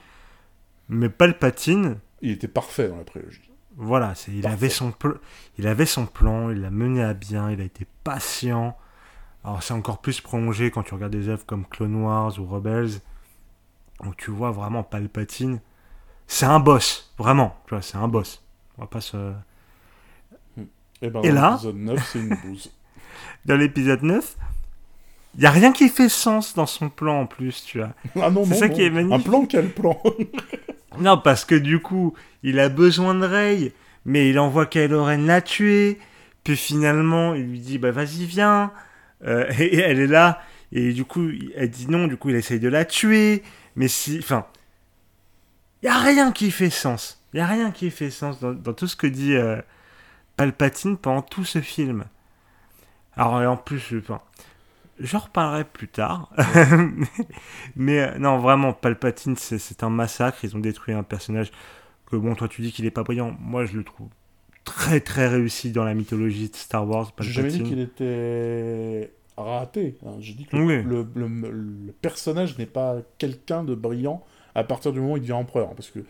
[0.88, 3.42] Mais Palpatine, Il était parfait dans la prélogie.
[3.76, 4.56] Voilà, c'est, il, Parfait.
[4.56, 4.92] avait son
[5.58, 8.76] il avait son plan, il l'a mené à bien, il a été patient.
[9.44, 13.00] Alors c'est encore plus prolongé quand tu regardes des œuvres comme Clone Wars ou Rebels,
[14.04, 15.60] où tu vois vraiment Palpatine.
[16.26, 18.42] C'est un boss, vraiment, tu vois, c'est un boss.
[18.76, 19.32] On va pas se...
[21.00, 22.72] Et, ben, Et là l'épisode 9, c'est une bouse.
[23.44, 24.36] Dans l'épisode 9,
[25.36, 27.94] il y a rien qui fait sens dans son plan en plus, tu vois.
[28.20, 28.74] Ah non, C'est ça non.
[28.74, 29.26] qui est magnifique.
[29.26, 30.00] Un plan, quel plan?
[30.98, 33.72] Non, parce que du coup, il a besoin de Rey,
[34.04, 35.98] mais il envoie Kylo Ren la tuer.
[36.42, 38.72] Puis finalement, il lui dit bah vas-y viens.
[39.24, 40.40] Euh, et elle est là
[40.72, 42.06] et du coup, elle dit non.
[42.06, 43.42] Du coup, il essaye de la tuer.
[43.76, 44.46] Mais si, enfin,
[45.82, 47.22] il y a rien qui fait sens.
[47.32, 49.60] Il y a rien qui fait sens dans, dans tout ce que dit euh,
[50.36, 52.04] Palpatine pendant tout ce film.
[53.18, 54.20] Alors et en plus, je- enfin,
[55.00, 56.30] j'en reparlerai plus tard.
[57.76, 60.38] Mais euh, non, vraiment, Palpatine, c'est c'est un massacre.
[60.44, 61.50] Ils ont détruit un personnage
[62.06, 63.36] que, bon, toi, tu dis qu'il est pas brillant.
[63.40, 64.08] Moi, je le trouve
[64.64, 67.12] très, très réussi dans la mythologie de Star Wars.
[67.20, 69.96] J'ai jamais dit qu'il était raté.
[70.06, 70.16] hein.
[70.20, 70.82] J'ai dit que Oui.
[70.82, 75.20] le, le- le personnage n'est pas quelqu'un de brillant à partir du moment où il
[75.20, 75.74] devient empereur.
[75.74, 76.00] Parce que,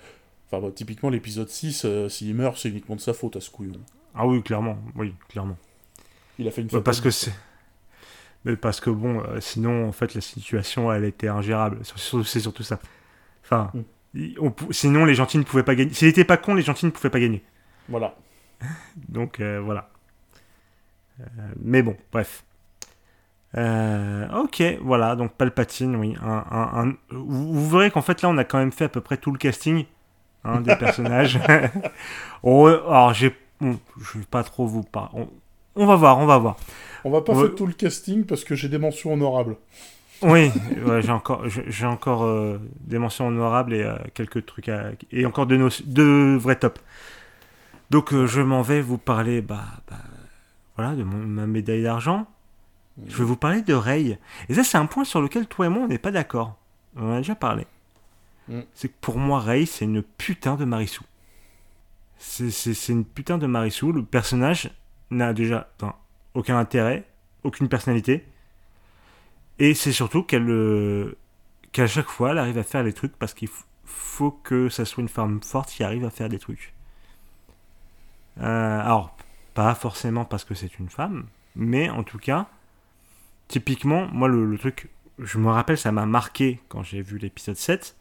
[0.51, 3.51] enfin, bah, typiquement, l'épisode 6, euh, s'il meurt, c'est uniquement de sa faute à ce
[3.51, 3.75] couillon.
[4.15, 4.79] Ah oui, clairement.
[4.97, 5.57] Oui, clairement.
[6.39, 6.85] Il a fait une faute.
[6.85, 7.33] parce que c'est.
[8.45, 11.79] Mais parce que bon, euh, sinon, en fait, la situation, elle était ingérable.
[11.83, 12.79] C'est surtout ça.
[13.45, 13.71] Enfin,
[14.15, 14.25] Mm.
[14.41, 15.93] on sinon, les gentils ne pouvaient pas gagner.
[15.93, 17.43] S'il n'était pas con, les gentils ne pouvaient pas gagner.
[17.89, 18.15] Voilà.
[19.09, 19.91] Donc, euh, voilà.
[21.21, 21.25] Euh,
[21.61, 22.45] mais bon, bref.
[23.57, 26.15] Euh, ok, voilà, donc Palpatine, oui.
[26.23, 28.89] Un, un- un- Vous, vous verrez qu'en fait, là, on a quand même fait à
[28.91, 29.87] peu près tout le casting
[30.45, 31.39] hein, des personnages.
[32.45, 33.35] Alors, j'ai.
[33.61, 35.11] bon, je vais pas trop vous parler.
[35.15, 35.29] On...
[35.79, 36.57] on va voir, on va voir.
[37.05, 37.47] On va pas Ouais.
[37.47, 39.57] faire tout le casting parce que j'ai des mentions honorables.
[40.23, 40.51] Oui,
[40.85, 45.25] ouais, j'ai encore, j'ai encore euh, des mentions honorables et euh, quelques trucs à- et
[45.25, 46.81] encore deux, deux vrais tops.
[47.91, 49.97] Donc euh, je m'en vais vous parler, bah, bah,
[50.77, 52.27] voilà, de mon- ma médaille d'argent.
[53.07, 54.19] Je vais vous parler de Rey.
[54.49, 56.57] Et ça, c'est un point sur lequel toi et moi, on n'est pas d'accord.
[56.97, 57.65] On en a déjà parlé.
[58.49, 58.61] Mm.
[58.75, 61.05] C'est que pour moi, Rey, c'est une putain de Marissou.
[62.19, 63.93] C'est- C'est c'est une putain de Marissou.
[63.93, 64.71] Le personnage
[65.11, 65.69] n'a déjà
[66.35, 67.05] aucun intérêt,
[67.45, 68.27] aucune personnalité.
[69.59, 71.17] Et c'est surtout qu'elle, euh,
[71.73, 73.49] qu'à chaque fois, elle arrive à faire les trucs parce qu'il
[73.85, 76.75] faut que ça soit une femme forte qui arrive à faire des trucs.
[78.41, 79.17] Euh, alors,
[79.55, 82.47] pas forcément parce que c'est une femme, mais en tout cas,
[83.49, 84.89] typiquement, moi, le, le truc,
[85.19, 87.97] je me rappelle, ça m'a marqué quand j'ai vu l'épisode 7.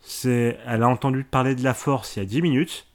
[0.00, 2.86] C'est, elle a entendu parler de la force il y a 10 minutes.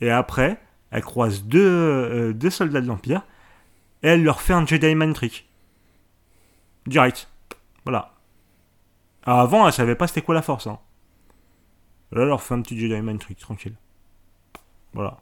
[0.00, 0.60] Et après,
[0.94, 3.22] elle croise deux, euh, deux soldats de l'Empire.
[4.04, 5.48] Et elle leur fait un Jedi Mind Trick.
[6.86, 7.28] Direct.
[7.84, 8.12] Voilà.
[9.24, 10.68] Alors avant, elle savait pas c'était quoi la force.
[10.68, 10.78] Hein.
[12.12, 13.74] Là, elle leur fait un petit Jedi Mind Trick, tranquille.
[14.92, 15.18] Voilà.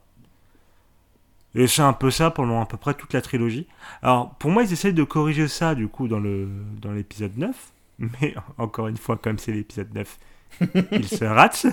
[1.55, 3.67] Et c'est un peu ça pendant à peu près toute la trilogie.
[4.03, 6.49] Alors, pour moi, ils essayent de corriger ça, du coup, dans le
[6.81, 7.71] dans l'épisode 9.
[7.97, 10.19] Mais, encore une fois, comme c'est l'épisode 9,
[10.91, 11.65] ils se ratent.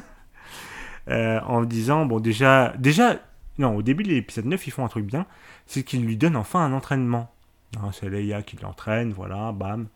[1.08, 2.72] Euh, en disant, bon, déjà...
[2.78, 3.18] Déjà,
[3.60, 5.26] non, au début de l'épisode 9, ils font un truc bien.
[5.66, 7.30] C'est qu'ils lui donnent enfin un entraînement.
[7.76, 9.86] Hein, c'est Leia qui l'entraîne, voilà, bam.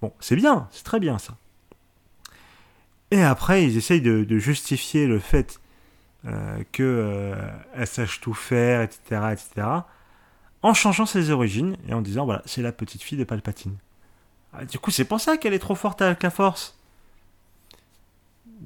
[0.00, 1.36] Bon, c'est bien, c'est très bien, ça.
[3.10, 5.60] Et après, ils essayent de, justifier le fait
[6.24, 9.66] euh, que euh, sache tout faire, etc., etc.,
[10.62, 13.76] en changeant ses origines et en disant voilà, c'est la petite fille de Palpatine.
[14.52, 16.76] Ah, du coup, c'est pour ça qu'elle est trop forte avec la Force.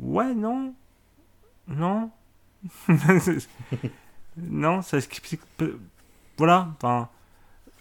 [0.01, 0.75] Ouais, non,
[1.69, 2.11] non,
[4.37, 5.41] non, ça explique.
[6.39, 7.09] Voilà, enfin,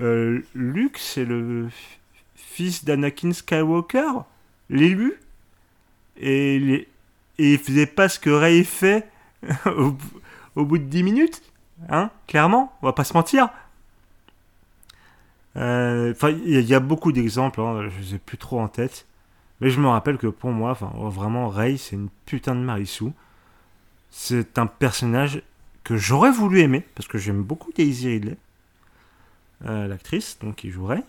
[0.02, 1.70] euh, Luke, c'est le
[2.36, 4.12] fils d'Anakin Skywalker,
[4.70, 5.14] l'élu,
[6.18, 6.88] et, les-
[7.40, 9.10] et il faisait pas ce que Rey fait
[9.66, 9.92] au,
[10.66, 11.42] bout- de 10 minutes,
[11.90, 13.50] hein, clairement, on va pas se mentir.
[15.58, 16.14] Euh,
[16.46, 19.06] il y, a- beaucoup d'exemples, hein, je les ai plus trop en tête,
[19.60, 23.14] mais je me rappelle que pour moi, vraiment, Rey, c'est une putain de Marissou.
[24.12, 25.42] C'est un personnage
[25.92, 28.38] que j'aurais voulu aimer, parce que j'aime beaucoup Daisy Ridley,
[29.66, 31.04] euh, l'actrice, donc qui jouerait,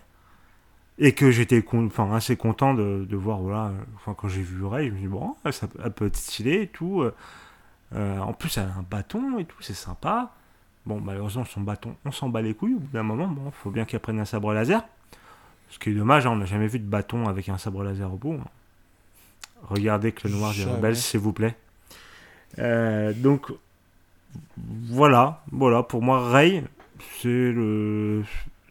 [0.99, 4.87] et que j'étais enfin, assez content de, de voir, voilà, enfin, quand j'ai vu Rey,
[4.87, 7.03] je me suis dit, bon, ça peut- elle peut être stylée et tout.
[7.03, 7.14] euh,
[7.95, 10.33] euh, en plus, elle a un bâton et tout, c'est sympa.
[10.85, 13.70] Bon, malheureusement, son bâton, on s'en bat les couilles au bout d'un moment, bon, faut
[13.70, 14.83] bien qu'elle prenne un sabre laser.
[15.70, 18.12] Ce qui est dommage, hein, on n'a jamais vu de bâton avec un sabre laser
[18.12, 18.35] au bout.
[18.35, 18.49] hein.
[19.68, 21.55] Regardez que le noir des rebelles, s'il vous plaît.
[22.59, 23.53] Euh, donc,
[24.57, 26.64] voilà, voilà, pour moi, Rey,
[27.20, 28.24] c'est le.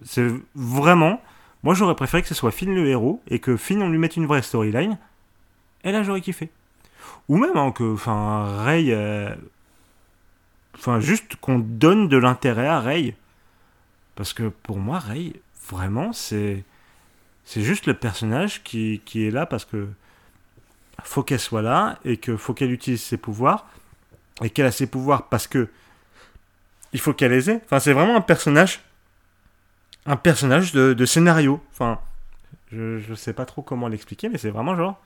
[0.03, 1.21] C'est vraiment.
[1.63, 4.17] Moi, j'aurais préféré que ce soit Finn le héros et que Finn, on lui mette
[4.17, 4.97] une vraie storyline.
[5.83, 6.49] Et là, j'aurais kiffé.
[7.29, 7.93] Ou même hein, que.
[7.93, 8.85] Enfin, Rey.
[8.89, 9.33] euh,
[10.75, 13.15] Enfin, juste qu'on donne de l'intérêt à Rey.
[14.15, 15.33] Parce que pour moi, Rey,
[15.69, 16.63] vraiment, c'est.
[17.43, 19.87] C'est juste le personnage qui, qui est là parce que.
[21.03, 23.67] Faut qu'elle soit là et que faut qu'elle utilise ses pouvoirs.
[24.43, 25.69] Et qu'elle a ses pouvoirs parce que.
[26.93, 27.61] Il faut qu'elle les ait.
[27.63, 28.81] Enfin, c'est vraiment un personnage.
[30.05, 31.63] Un personnage de, scénario.
[31.71, 31.99] Enfin,
[32.71, 35.01] je, je sais pas trop comment l'expliquer, mais c'est vraiment genre.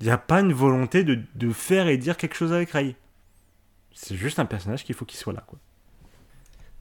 [0.00, 2.96] Il n'y a pas une volonté de, faire et dire quelque chose avec Rey.
[3.92, 5.44] C'est juste un personnage qu'il faut qu'il soit là.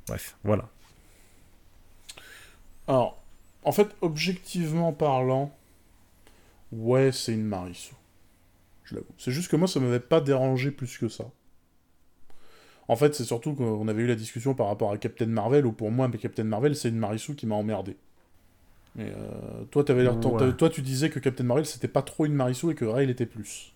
[0.08, 0.68] Bref, voilà.
[2.88, 3.24] Alors,
[3.64, 5.56] en fait, objectivement parlant,
[6.74, 7.96] ouais, c'est une Marissou.
[8.86, 9.08] Je l'avoue.
[9.18, 11.26] C'est juste que moi, ça m'avait pas dérangé plus que ça.
[12.88, 15.72] En fait, c'est surtout qu'on avait eu la discussion par rapport à Captain Marvel, où
[15.72, 17.98] pour moi, Captain Marvel, c'est une Marissou qui m'a emmerdé.
[18.96, 20.38] Mais euh, toi, t'avais l'air- Ouais.
[20.40, 23.06] t'avais- toi, tu disais que Captain Marvel, c'était pas trop une Marissou et que Ray,
[23.08, 23.74] il était plus.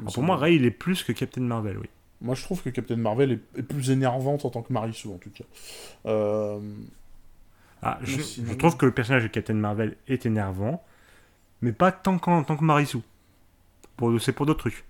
[0.00, 0.36] Il Alors, pour moi.
[0.36, 1.86] Rey, il est plus que Captain Marvel, oui.
[2.20, 5.18] Moi, je trouve que Captain Marvel est, est plus énervante en tant que Marissou, en
[5.18, 5.44] tout cas.
[6.06, 6.58] Euh,
[7.80, 10.82] Ah, je, Mais sinon- je trouve que le personnage de Captain Marvel est énervant,
[11.62, 13.04] mais pas tant qu'en tant que Marissou.
[13.98, 14.84] Pour, c'est pour d'autres trucs.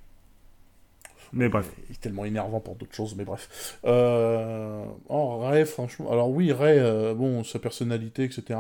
[1.33, 1.69] Mais bref.
[1.91, 3.79] Il est tellement énervant pour d'autres choses, mais bref.
[3.85, 4.85] Euh...
[5.09, 6.11] Oh, Ray, franchement.
[6.13, 8.59] Alors oui, Ray, euh, bon, sa personnalité, etc.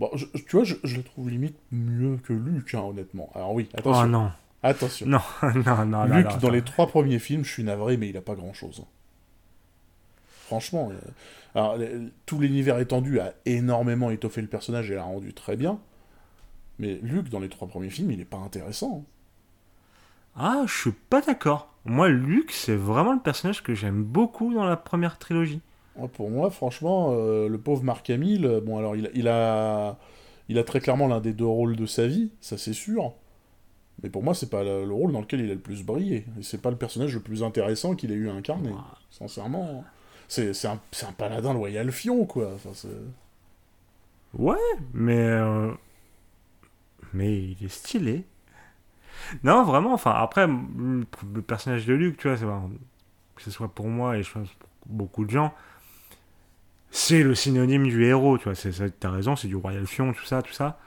[0.00, 3.30] Bon, je- tu vois, je, je le trouve limite mieux que Luke, hein, honnêtement.
[3.34, 4.02] Alors oui, attention.
[4.02, 4.30] Oh non.
[4.62, 5.06] Attention.
[5.08, 6.04] Non, non, non.
[6.04, 8.34] Luke, non, non, dans les trois premiers films, je suis navré, mais il a pas
[8.34, 8.84] grand-chose.
[10.46, 10.90] Franchement.
[10.92, 10.98] euh,
[11.54, 11.78] Alors,
[12.26, 15.78] tout l'univers étendu a énormément étoffé le personnage et l'a rendu très bien.
[16.80, 19.04] Mais Luke, dans les trois premiers films, il est pas intéressant.
[20.34, 21.68] Ah, je suis pas d'accord.
[21.84, 25.60] Moi, Luke, c'est vraiment le personnage que j'aime beaucoup dans la première trilogie.
[25.96, 29.98] Ouais, pour moi, franchement, euh, le pauvre Marc Hamill, euh, bon, alors, il, il a...
[30.48, 33.12] Il a très clairement l'un des deux rôles de sa vie, ça c'est sûr.
[34.02, 36.26] Mais pour moi, c'est pas le, le rôle dans lequel il a le plus brillé.
[36.40, 38.72] Et c'est pas le personnage le plus intéressant qu'il ait eu à incarner.
[38.76, 38.96] Ah.
[39.10, 39.84] Sincèrement.
[40.26, 42.50] C'est un, c'est un paladin loyal fion, quoi.
[42.54, 42.70] Enfin,
[44.34, 44.56] Ouais,
[44.92, 45.18] mais.
[45.18, 45.70] euh,
[47.12, 48.24] Mais il est stylé.
[49.44, 52.36] Non, vraiment, enfin, après, le personnage de Luke, tu vois,
[53.36, 55.54] que ce soit pour moi et je pense pour beaucoup de gens,
[56.90, 58.88] c'est le synonyme du héros, tu vois.
[58.98, 60.78] T'as raison, c'est du Royal Fion, tout ça, tout ça.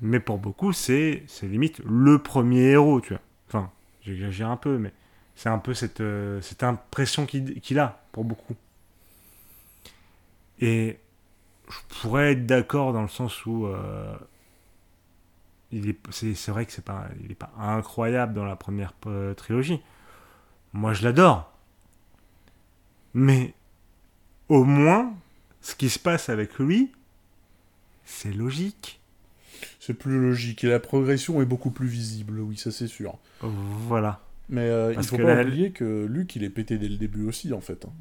[0.00, 3.22] Mais pour beaucoup, c'est limite le premier héros, tu vois.
[3.48, 3.70] Enfin,
[4.02, 4.92] j'exagère un peu, mais
[5.36, 8.56] c'est un peu cette, euh, cette impression qu'il qu'il a, pour beaucoup.
[10.60, 10.98] Et
[11.68, 14.14] je pourrais être d'accord dans le sens où euh,
[15.88, 19.80] est, c'est, vrai que c'est pas, il est pas incroyable dans la première euh, trilogie.
[20.72, 21.52] Moi, je l'adore.
[23.14, 23.54] Mais
[24.48, 25.12] au moins,
[25.60, 26.92] ce qui se passe avec lui,
[28.04, 29.00] c'est logique.
[29.80, 30.64] C'est plus logique.
[30.64, 33.18] Et la progression est beaucoup plus visible, oui, ça c'est sûr.
[33.40, 34.20] Voilà.
[34.48, 36.96] Mais euh, il faut que pas la- oublier que Luke, il est pété dès le
[36.96, 37.84] début aussi, en fait.
[37.84, 37.92] hein.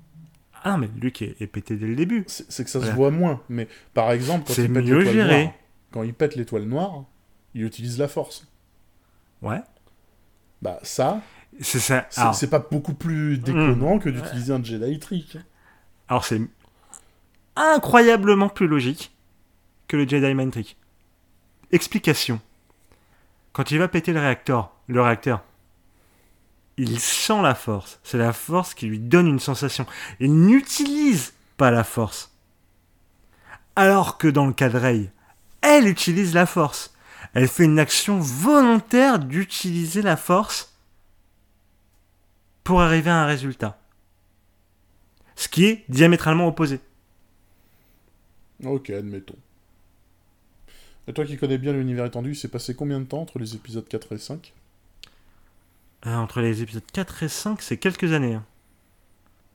[0.63, 2.23] Ah, mais Luc est, est pété dès le début.
[2.27, 3.41] C'est que ça se voit moins.
[3.49, 5.43] Mais par exemple, quand C'est il pète mieux l'étoile géré.
[5.43, 5.53] noire,
[5.91, 7.05] quand il pète l'étoile noire,
[7.53, 8.47] il utilise la force.
[9.41, 9.61] Ouais.
[10.61, 11.21] Bah ça,
[11.59, 12.05] C'est ça.
[12.09, 15.37] c'est Alors, c'est pas beaucoup plus déconnant que d'utiliser un Jedi trick.
[16.07, 16.41] alors c'est
[17.55, 19.11] incroyablement plus logique
[19.87, 20.77] que le Jedi Mind Trick.
[21.71, 22.39] Explication.
[23.53, 25.43] Quand il va péter le réacteur, le réacteur,
[26.77, 27.99] il sent la force.
[28.03, 29.85] C'est la force qui lui donne une sensation.
[30.19, 32.31] Il n'utilise pas la force.
[33.75, 35.11] Alors que dans le cas de Rey,
[35.61, 36.90] elle utilise la force.
[37.33, 40.73] Elle fait une action volontaire d'utiliser la force
[42.63, 43.79] pour arriver à un résultat.
[45.35, 46.79] Ce qui est diamétralement opposé.
[48.65, 49.37] Ok, admettons.
[51.07, 53.55] Et toi qui connais bien l'univers étendu, il s'est passé combien de temps entre les
[53.55, 54.53] épisodes 4 et 5
[56.05, 58.35] Euh, entre les épisodes 4 et 5, c'est quelques années.
[58.35, 58.45] hein.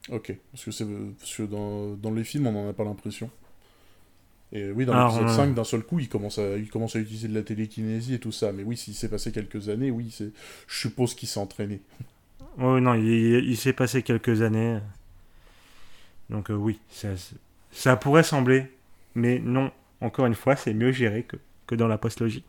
[0.09, 0.85] Ok, parce que, c'est,
[1.19, 3.29] parce que dans, dans les films, on n'en a pas l'impression.
[4.53, 6.95] Et oui, dans Alors, l'épisode euh, 5, d'un seul coup, il commence, à, il commence
[6.95, 8.51] à utiliser de la télékinésie et tout ça.
[8.53, 11.81] Mais oui, s'il s'est passé quelques années, oui, je suppose qu'il s'est entraîné.
[12.59, 14.79] Oh non, il, s'est passé quelques années.
[16.31, 17.09] Donc euh, oui, ça,
[17.71, 18.71] ça pourrait sembler,
[19.13, 19.71] mais non,
[20.01, 21.37] encore une fois, c'est mieux géré que,
[21.67, 22.43] que dans la postlogie.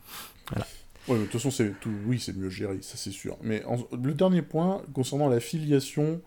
[0.57, 0.63] Ouais,
[1.09, 1.91] mais de toute façon, c'est tout...
[2.07, 3.37] oui, c'est mieux géré, ça c'est sûr.
[3.43, 6.23] Mais en- le dernier point, concernant la filiation,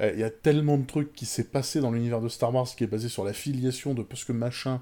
[0.00, 2.66] euh, il y a tellement de trucs qui s'est passé dans l'univers de Star Wars
[2.66, 4.80] qui est basé sur la filiation de parce que machin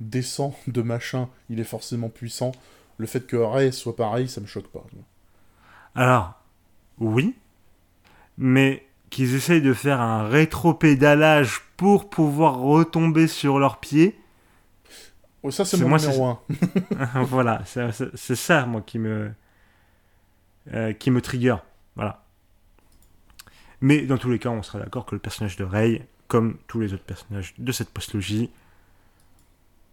[0.00, 2.52] descend de machin, il est forcément puissant.
[2.98, 4.84] Le fait que Rey soit pareil, ça me choque pas.
[5.94, 6.34] Alors,
[6.98, 7.34] oui,
[8.38, 14.18] mais qu'ils essayent de faire un rétropédalage pour pouvoir retomber sur leurs pieds,
[15.50, 17.22] ça, c'est mon moi, numéro c'est- 1.
[17.24, 19.30] voilà, c'est ça, moi, qui me,
[20.74, 21.56] euh, qui me trigger.
[21.94, 22.24] Voilà.
[23.80, 26.80] Mais dans tous les cas, on sera d'accord que le personnage de Rey, comme tous
[26.80, 28.50] les autres personnages de cette postlogie,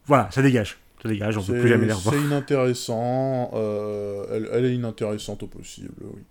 [0.05, 0.77] voilà, ça dégage.
[1.01, 2.15] Ça dégage, on ne peut plus jamais les revoir.
[2.15, 3.51] C'est inintéressant.
[3.53, 6.21] euh, elle, elle est inintéressante au possible, oui.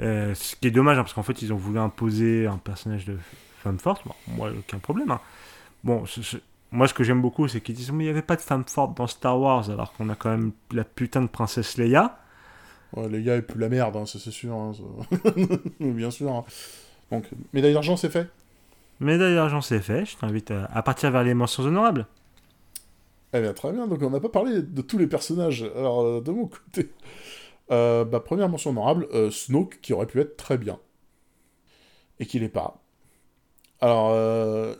[0.00, 3.04] Euh, ce qui est dommage, hein, parce qu'en fait, ils ont voulu imposer un personnage
[3.04, 3.16] de
[3.62, 4.02] femme forte.
[4.06, 5.10] Bon, moi, aucun problème.
[5.10, 5.20] hein.
[5.84, 6.36] Bon, ce- ce-
[6.70, 8.64] moi, ce que j'aime beaucoup, c'est qu'ils disent Mais il n'y avait pas de femme
[8.66, 12.18] forte dans Star Wars, alors qu'on a quand même la putain de princesse Leia.
[12.94, 14.54] Ouais, les gars, et plus la merde, hein, ça c'est sûr.
[14.54, 14.72] hein,
[15.80, 16.44] Bien sûr.
[17.10, 18.28] Donc, médaille d'argent, c'est fait?
[19.00, 20.04] Médaille d'argent, c'est fait.
[20.04, 22.06] Je t'invite à, à partir vers les mentions honorables.
[23.34, 23.86] Eh bien, très bien.
[23.86, 25.62] Donc, on n'a pas parlé de tous les personnages.
[25.62, 26.90] Alors, euh, de mon côté,
[27.70, 30.78] euh, bah, première mention honorable, euh, Snoke, qui aurait pu être très bien.
[32.20, 32.82] Et qui l'est pas.
[33.80, 34.14] Alors,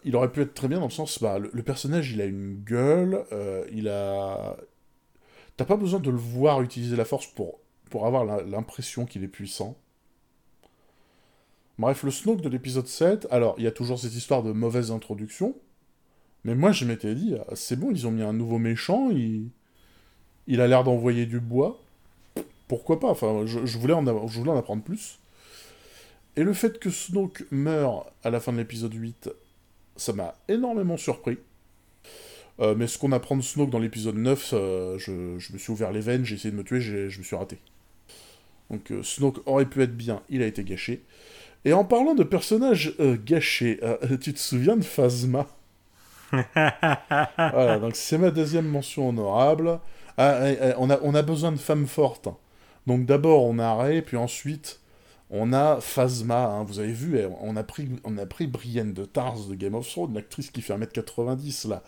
[0.05, 2.63] il aurait pu être très bien dans le sens, bah, le, personnage, il a une
[2.63, 3.25] gueule,
[3.73, 4.57] il a...
[5.57, 7.59] T'as pas besoin de le voir utiliser la force pour,
[7.91, 9.77] pour avoir l'impression qu'il est puissant.
[11.79, 14.93] Bref, le Snoke de l'épisode 7, alors, il y a toujours cette histoire de mauvaise
[14.93, 15.57] introduction,
[16.45, 19.49] mais moi, je m'étais dit, ah, c'est bon, ils ont mis un nouveau méchant, il,
[20.47, 21.81] il a l'air d'envoyer du bois.
[22.69, 23.09] pourquoi pas?
[23.09, 25.19] Enfin, je, voulais en je voulais en apprendre plus.
[26.37, 29.31] Et le fait que Snoke meure à la fin de l'épisode 8,
[29.97, 31.39] ça m'a énormément surpris.
[32.61, 35.13] Euh, mais ce qu'on apprend de Snoke dans l'épisode 9, euh, je,
[35.53, 37.59] me suis ouvert les veines, j'ai essayé de me tuer, je me suis raté.
[38.71, 41.03] Donc euh, Snoke aurait pu être bien, il a été gâché.
[41.65, 43.79] Et en parlant de personnages gâchés,
[44.21, 45.47] tu te souviens de Phasma?
[47.37, 49.81] Voilà, donc c'est ma deuxième mention honorable.
[50.17, 52.29] Ah, eh, eh, on, a, on a besoin de femmes fortes.
[52.87, 54.81] Donc d'abord on a Rey, puis ensuite
[55.31, 56.65] on a Phasma, hein.
[56.65, 59.75] vous avez vu, eh, on a pris, on a pris Brienne de Tars de Game
[59.75, 61.83] of Thrones, l'actrice qui fait 1m90 là.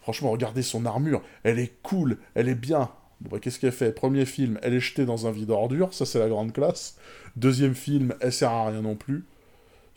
[0.00, 2.90] Franchement, regardez son armure, elle est cool, elle est bien.
[3.20, 3.92] Bon, bah, qu'est-ce qu'elle fait?
[3.92, 6.96] Premier film, elle est jetée dans un vide ordure, ça c'est la grande classe.
[7.36, 9.24] Deuxième film, elle sert à rien non plus.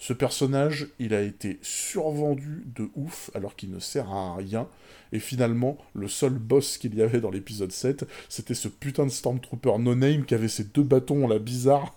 [0.06, 4.68] Ce personnage, il a été survendu de ouf alors qu'il ne sert à rien.
[5.12, 9.10] Et finalement, le seul boss qu'il y avait dans l'épisode 7, c'était ce putain de
[9.10, 11.96] Stormtrooper no-name qui avait ses deux bâtons là bizarres,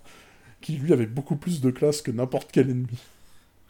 [0.63, 2.99] qui lui avait beaucoup plus de classe que n'importe quel ennemi.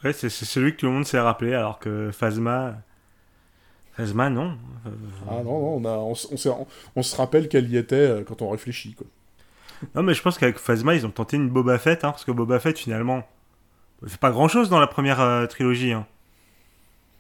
[0.05, 2.77] Ouais, c'est celui que tout le monde s'est rappelé alors que Phasma,
[3.95, 4.57] Phasma, non.
[5.29, 8.95] Ah non, non on, on, se rappelle qu'elle y était euh, quand on réfléchit.
[8.95, 9.09] Quoi.
[9.97, 12.31] Non, mais je pense qu'avec Phasma, ils ont tenté une Boba Fett, hein, parce que
[12.31, 13.25] Boba Fett, finalement,
[14.03, 15.93] il fait pas grand chose dans la première euh, trilogie.
[15.93, 16.07] Hein.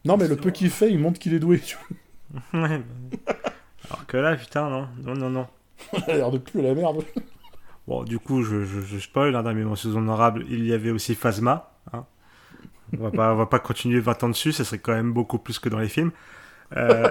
[0.04, 1.60] Non, mais le peu qu'il fait, il montre qu'il est doué.
[2.54, 2.82] ouais,
[3.90, 5.46] Alors que là, putain, non, non, non, non.
[5.92, 7.04] il a l'air de plus la merde.
[7.86, 11.14] bon, du coup, je, je, spoil, hein, dans mes mentions honorables, il y avait aussi
[11.14, 11.72] Phasma.
[11.92, 12.04] Hein.
[12.96, 15.38] On va pas, on va pas continuer 20 ans dessus, ça serait quand même beaucoup
[15.38, 16.12] plus que dans les films.
[16.76, 17.10] Euh,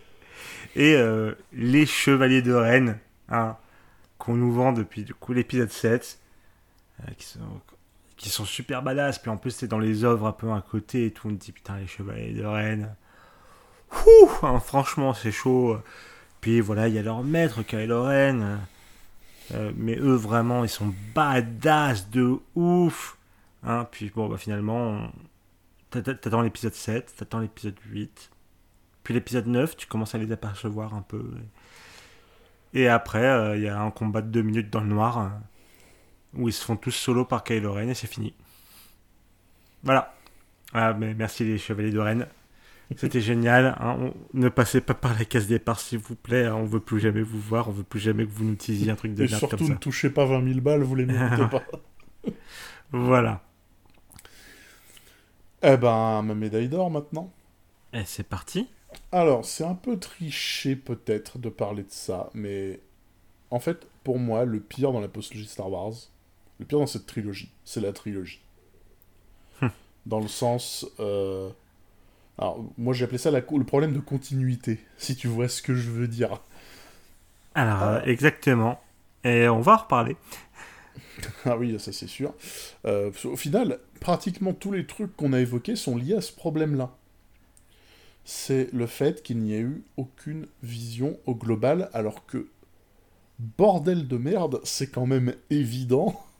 [0.76, 2.98] et euh, les Chevaliers de Rennes,
[3.28, 3.56] hein,
[4.18, 6.18] qu'on nous vend depuis du coup l'épisode 7,
[7.00, 7.40] euh, qui, sont,
[8.22, 9.18] qui sont super badass.
[9.18, 11.28] Puis en plus, c'est dans les œuvres un peu à côté et tout.
[11.28, 12.94] On dit putain, les Chevaliers de Rennes.
[14.42, 15.78] Hein, franchement, c'est chaud.
[16.40, 18.58] Puis voilà, il y a leur maître, Kylo Ren.
[19.76, 23.18] mais eux, vraiment, ils sont badass de ouf.
[23.64, 25.10] Hein, puis bon, bah, finalement,
[25.90, 28.30] t'attends l'épisode 7, t'attends l'épisode 8.
[29.04, 31.22] Puis l'épisode 9, tu commences à les apercevoir un peu.
[32.74, 35.28] Et après, euh, il y a un combat de 2 minutes dans le noir euh,
[36.34, 38.34] où ils se font tous solo par Kylo Ren et c'est fini.
[39.82, 40.14] Voilà.
[40.72, 42.26] Ah, mais merci les Chevaliers de Rennes.
[42.96, 43.76] C'était génial.
[43.80, 44.12] Hein.
[44.34, 46.48] ne passez pas par la case départ, s'il vous plaît.
[46.48, 47.68] On veut plus jamais vous voir.
[47.68, 50.10] On veut plus jamais que vous nous utilisiez un truc de Et surtout, ne touchez
[50.10, 51.62] pas 20 000 balles, vous les méritez pas.
[52.90, 53.42] voilà.
[55.62, 57.32] Eh ben, ma médaille d'or maintenant.
[57.92, 58.68] Et c'est parti.
[59.10, 62.80] Alors, c'est un peu triché peut-être de parler de ça, mais
[63.50, 65.94] en fait, pour moi, le pire dans la postologie Star Wars,
[66.62, 68.40] le pire dans cette trilogie, c'est la trilogie.
[69.60, 69.70] Hum.
[70.06, 70.86] dans le sens...
[71.00, 71.50] Euh,
[72.38, 75.90] alors, moi j'ai appelé ça le problème de continuité, si tu vois ce que je
[75.90, 76.40] veux dire.
[77.54, 78.80] Alors, euh, exactement.
[79.22, 80.16] Et on va en reparler.
[81.44, 82.34] ah oui, ça c'est sûr.
[82.86, 86.96] Euh, au final, pratiquement tous les trucs qu'on a évoqués sont liés à ce problème-là
[88.24, 92.48] c'est le fait qu'il n'y ait eu aucune vision au global, alors que,
[93.38, 96.20] bordel de merde, c'est quand même évident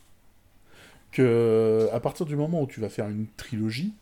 [1.12, 3.92] que, à partir du moment où tu vas faire une trilogie,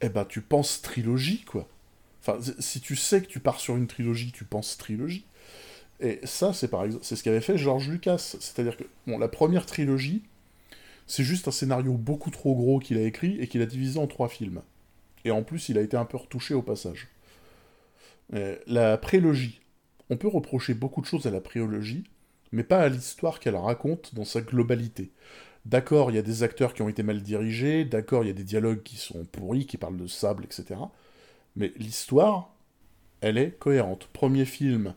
[0.00, 1.68] eh ben tu penses trilogie, quoi.
[2.20, 5.26] Enfin, si tu sais que tu pars sur une trilogie, tu penses trilogie.
[6.00, 8.36] Et ça, c'est par exemple, c'est ce qu'avait fait George Lucas.
[8.40, 10.22] C'est-à-dire que, bon, la première trilogie,
[11.06, 14.06] c'est juste un scénario beaucoup trop gros qu'il a écrit et qu'il a divisé en
[14.06, 14.62] trois films.
[15.24, 17.08] Et en plus, il a été un peu retouché au passage.
[18.66, 19.60] La prélogie.
[20.10, 22.04] On peut reprocher beaucoup de choses à la prélogie,
[22.52, 25.10] mais pas à l'histoire qu'elle raconte dans sa globalité.
[25.66, 28.34] D'accord, il y a des acteurs qui ont été mal dirigés, d'accord, il y a
[28.34, 30.78] des dialogues qui sont pourris, qui parlent de sable, etc.
[31.56, 32.54] Mais l'histoire,
[33.22, 34.08] elle est cohérente.
[34.12, 34.94] Premier film,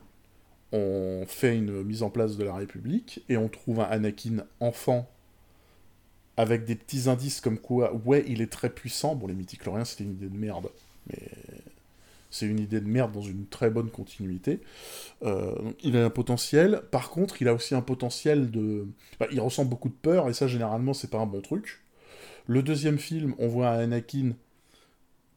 [0.72, 5.08] on fait une mise en place de la République, et on trouve un Anakin enfant
[6.36, 9.16] avec des petits indices comme quoi, ouais, il est très puissant.
[9.16, 10.68] Bon, les mythichloriens, c'était une idée de merde,
[11.08, 11.30] mais
[12.30, 14.60] c'est une idée de merde dans une très bonne continuité.
[15.22, 16.82] Euh, il a un potentiel.
[16.90, 18.86] Par contre, il a aussi un potentiel de.
[19.30, 21.82] il ressent beaucoup de peur, et ça, généralement, c'est pas un bon truc.
[22.46, 24.32] Le deuxième film, on voit un Anakin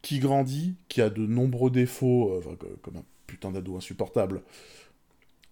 [0.01, 4.41] qui grandit, qui a de nombreux défauts, euh, comme un putain d'ado insupportable,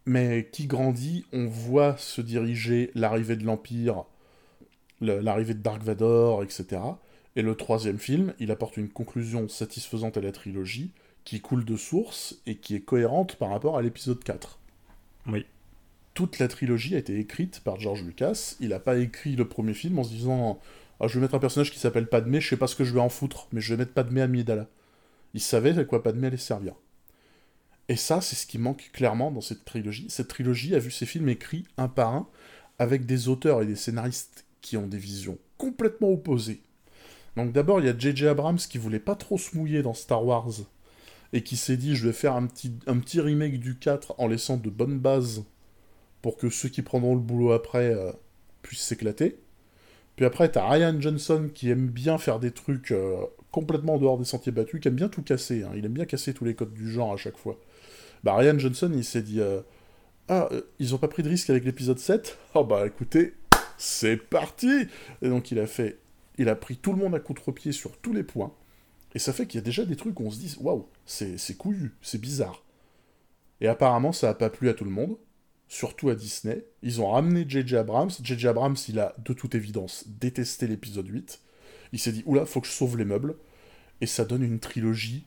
[0.06, 4.06] mais qui grandit, on voit se diriger l'arrivée de l'Empire
[5.02, 6.82] l'arrivée de Dark Vador, etc.
[7.36, 10.92] Et le troisième film, il apporte une conclusion satisfaisante à la trilogie,
[11.24, 14.60] qui coule de source et qui est cohérente par rapport à l'épisode 4.
[15.28, 15.46] Oui.
[16.14, 18.56] Toute la trilogie a été écrite par George Lucas.
[18.60, 20.60] Il n'a pas écrit le premier film en se disant
[21.00, 22.94] ah, Je vais mettre un personnage qui s'appelle Padmé, je sais pas ce que je
[22.94, 24.68] vais en foutre, mais je vais mettre Padmé Amidala.
[25.34, 26.74] Il savait à quoi Padmé allait servir.
[27.88, 30.08] Et ça, c'est ce qui manque clairement dans cette trilogie.
[30.10, 32.28] Cette trilogie a vu ses films écrits un par un,
[32.78, 36.62] avec des auteurs et des scénaristes qui ont des visions complètement opposées.
[37.36, 38.28] Donc d'abord, il y a J.J.
[38.28, 40.50] Abrams qui voulait pas trop se mouiller dans Star Wars,
[41.34, 44.28] et qui s'est dit, je vais faire un petit, un petit remake du 4 en
[44.28, 45.44] laissant de bonnes bases
[46.22, 48.12] pour que ceux qui prendront le boulot après euh,
[48.62, 49.40] puissent s'éclater.
[50.16, 53.22] Puis après, t'as Ryan Johnson qui aime bien faire des trucs euh,
[53.52, 55.64] complètement en dehors des sentiers battus, qui aime bien tout casser.
[55.64, 55.72] Hein.
[55.76, 57.58] Il aime bien casser tous les codes du genre à chaque fois.
[58.24, 59.62] Bah, Ryan Johnson, il s'est dit euh,
[60.28, 63.34] Ah, ils ont pas pris de risque avec l'épisode 7 Oh bah écoutez,
[63.78, 64.88] c'est parti
[65.22, 66.00] Et donc il a fait.
[66.38, 68.54] Il a pris tout le monde à contre-pied sur tous les points.
[69.16, 71.58] Et ça fait qu'il y a déjà des trucs où on se dit Waouh, c'est
[71.58, 72.64] couillu, c'est bizarre.
[73.62, 75.18] Et apparemment, ça a pas plu à tout le monde
[75.70, 76.66] surtout à Disney.
[76.82, 77.78] Ils ont ramené J.J.
[77.78, 78.10] Abrams.
[78.22, 78.48] J.J.
[78.48, 81.40] Abrams, il a de toute évidence détesté l'épisode 8.
[81.94, 83.36] Il s'est dit, oula, faut que je sauve les meubles.
[84.02, 85.26] Et ça donne une trilogie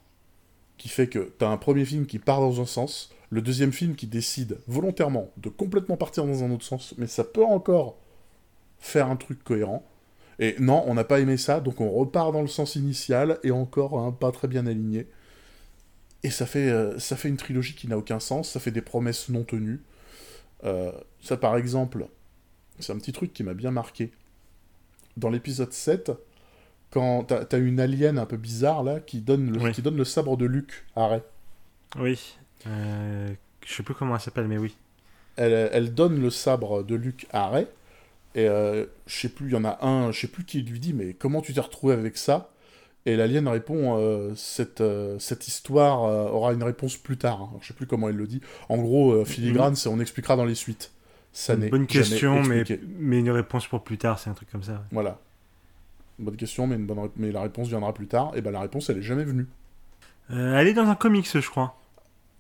[0.76, 3.94] qui fait que t'as un premier film qui part dans un sens, le deuxième film
[3.94, 7.98] qui décide volontairement de complètement partir dans un autre sens, mais ça peut encore
[8.80, 9.86] faire un truc cohérent.
[10.42, 13.52] Et non, on n'a pas aimé ça, donc on repart dans le sens initial, et
[13.52, 15.06] encore un pas très bien aligné.
[16.24, 18.82] Et ça fait, euh, ça fait une trilogie qui n'a aucun sens, ça fait des
[18.82, 19.80] promesses non tenues.
[20.64, 20.90] Euh,
[21.22, 22.08] ça, par exemple,
[22.80, 24.10] c'est un petit truc qui m'a bien marqué.
[25.16, 26.10] Dans l'épisode 7,
[26.90, 30.04] quand t'as as une alien un peu bizarre, là, qui donne le, qui donne le
[30.04, 31.22] sabre de Luke à Ray.
[32.00, 32.34] Oui.
[32.66, 33.32] Euh,
[33.64, 34.74] je sais plus comment elle s'appelle, mais oui.
[35.36, 37.68] Elle, elle, donne le sabre de Luke à Ray.
[38.34, 40.80] Et euh, je sais plus, il y en a un, je sais plus qui lui
[40.80, 42.52] dit, mais comment tu t'es retrouvé avec ça?
[43.04, 47.50] Et l'alien répond euh, cette, euh, cette histoire euh, aura une réponse plus tard.
[47.60, 48.40] Je sais plus comment il le dit.
[48.68, 50.92] En gros, filigrane, c'est on expliquera dans les suites.
[51.32, 52.62] Ça n'est bonne question, mais,
[52.98, 54.84] mais une réponse pour plus tard, c'est un truc comme ça.
[54.92, 55.18] Voilà.
[56.18, 58.32] Bonne question, mais, une bonne mais la réponse viendra plus tard.
[58.36, 59.46] Et ben la réponse, elle est jamais venue.
[60.28, 61.74] elle est dans un comics, je crois.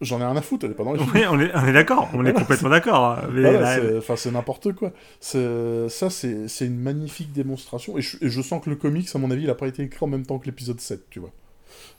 [0.02, 1.72] J'en ai rien à foutre, elle est pas dans les Oui, on est, on est
[1.72, 3.18] d'accord, on est complètement d'accord.
[3.98, 4.92] Enfin, c'est n'importe quoi.
[5.20, 7.96] Ça, c'est une magnifique démonstration.
[7.96, 10.08] Et je, sens que le comics, à mon avis, il a pas été écrit en
[10.08, 11.32] même temps que l'épisode 7, tu vois.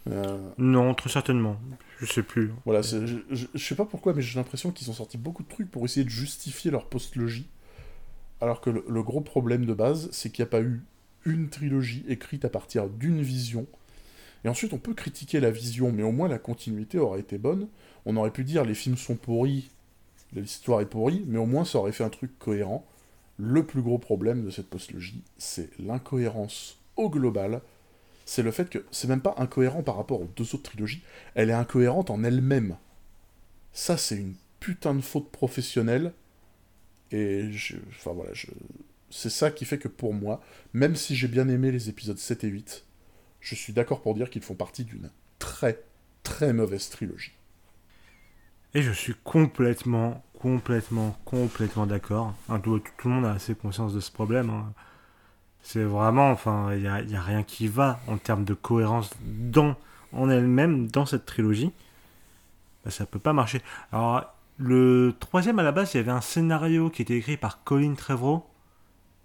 [0.10, 1.58] Euh, non, très certainement.
[2.00, 2.52] Je sais plus.
[2.66, 5.72] Voilà, je, je, sais pas pourquoi, mais j'ai l'impression qu'ils ont sorti beaucoup de trucs
[5.72, 7.48] pour essayer de justifier leur post-logie.
[8.42, 10.84] Alors que le, le gros problème de base, c'est qu'il n'y a pas eu
[11.26, 13.66] une trilogie écrite à partir d'une vision.
[14.46, 17.68] Et ensuite, on peut critiquer la vision, mais au moins la continuité aurait été bonne.
[18.06, 19.70] On aurait pu dire les films sont pourris,
[20.34, 22.86] l'histoire est pourrie, mais au moins ça aurait fait un truc cohérent.
[23.38, 27.62] Le plus gros problème de cette postlogie, c'est l'incohérence au global.
[28.26, 31.04] C'est le fait que c'est même pas incohérent par rapport aux deux autres trilogies,
[31.36, 32.78] elle est incohérente en elle-même.
[33.74, 36.14] Ça, c'est une putain de faute professionnelle.
[37.12, 37.50] Et
[37.90, 38.32] enfin voilà,
[39.10, 40.42] c'est ça qui fait que pour moi,
[40.74, 42.86] même si j'ai bien aimé les épisodes 7 et 8,
[43.40, 45.84] je suis d'accord pour dire qu'ils font partie d'une très
[46.24, 47.34] très mauvaise trilogie.
[48.76, 52.34] Et je suis complètement, complètement, complètement d'accord.
[52.64, 54.50] tout, le monde a assez conscience de ce problème.
[54.50, 54.74] Hein.
[55.62, 59.76] C'est vraiment, enfin, il n'y a, a, rien qui va en termes de cohérence dans,
[60.12, 61.72] en elle-même dans cette trilogie.
[61.72, 63.62] Ça bah, ça peut pas marcher.
[63.92, 67.64] Alors, le troisième à la base, il y avait un scénario qui était écrit par
[67.64, 68.46] Colin Trevorrow,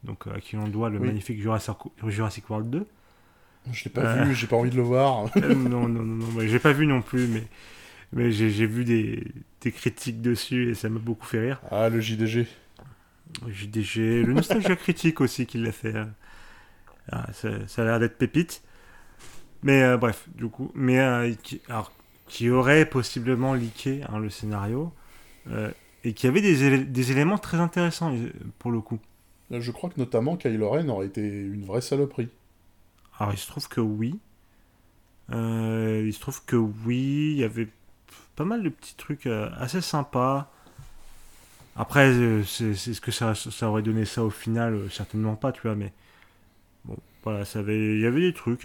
[0.05, 1.75] donc à qui on doit le magnifique Jurassic,
[2.07, 2.87] Jurassic World 2.
[3.73, 4.25] Je l'ai pas euh.
[4.25, 5.27] vu, j'ai pas envie de le voir.
[5.37, 7.45] Euh, non, non, non, non, j'ai pas vu non plus, mais
[8.13, 9.23] mais j'ai vu des,
[9.61, 11.61] des, critiques dessus et ça m'a beaucoup fait rire.
[11.71, 12.47] Ah, le JDG.
[13.47, 15.97] Le JDG, le Nostalgia Critique aussi qui l'a fait.
[15.97, 16.11] Hein.
[17.13, 18.63] Ah, ça, ça, a l'air d'être pépite.
[19.63, 21.93] Mais euh, bref, du coup, mais euh, qui, alors,
[22.27, 24.93] qui aurait possiblement leaké hein, le scénario
[25.51, 25.71] euh,
[26.05, 28.15] et qui avait des, des, éléments très intéressants
[28.59, 29.01] pour le coup.
[29.51, 32.29] Je crois que notamment Kylo Ren aurait été une vraie saloperie.
[33.19, 34.19] Alors il se trouve que oui.
[35.31, 37.69] il se trouve que oui, il y avait
[38.39, 40.49] pas mal de petits trucs euh, assez sympas.
[41.75, 43.35] Après, euh, c'est ce que ça,
[43.69, 45.93] aurait donné ça au final euh, Certainement pas, tu vois, mais
[46.85, 48.65] bon, voilà, ça avait, il y avait des trucs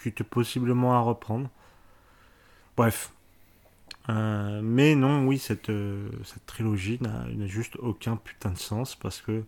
[0.00, 1.50] qui étaient possiblement à reprendre.
[2.76, 3.10] Bref.
[4.08, 5.72] mais non, oui, cette,
[6.24, 9.42] cette trilogie n'a juste aucun putain de sens parce que.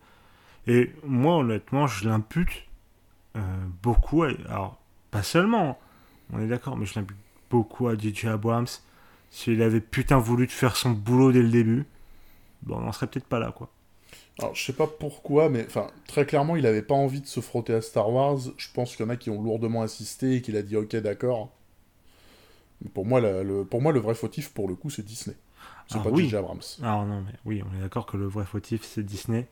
[0.66, 2.66] Et moi, honnêtement, je l'impute
[3.84, 4.24] beaucoup.
[4.24, 4.80] alors,
[5.12, 5.78] pas seulement,
[6.32, 7.16] on est d'accord, mais je l'impute
[7.50, 8.66] beaucoup à DJ Abrams
[9.30, 11.86] s'il avait putain voulu faire son boulot dès le début,
[12.62, 13.70] bon, on serait peut-être pas là, quoi.
[14.38, 17.40] Alors, je sais pas pourquoi, mais enfin, très clairement, il avait pas envie de se
[17.40, 18.38] frotter à Star Wars.
[18.56, 20.96] Je pense qu'il y en a qui ont lourdement insisté et qu'il a dit ok,
[20.96, 21.50] d'accord.
[22.94, 25.36] Pour moi, le, pour moi, le vrai fautif, pour le coup, c'est Disney.
[25.88, 26.34] C'est ah pas oui.
[26.34, 26.60] Abrams.
[26.82, 29.46] Alors non, mais oui, on est d'accord que le vrai fautif, c'est Disney.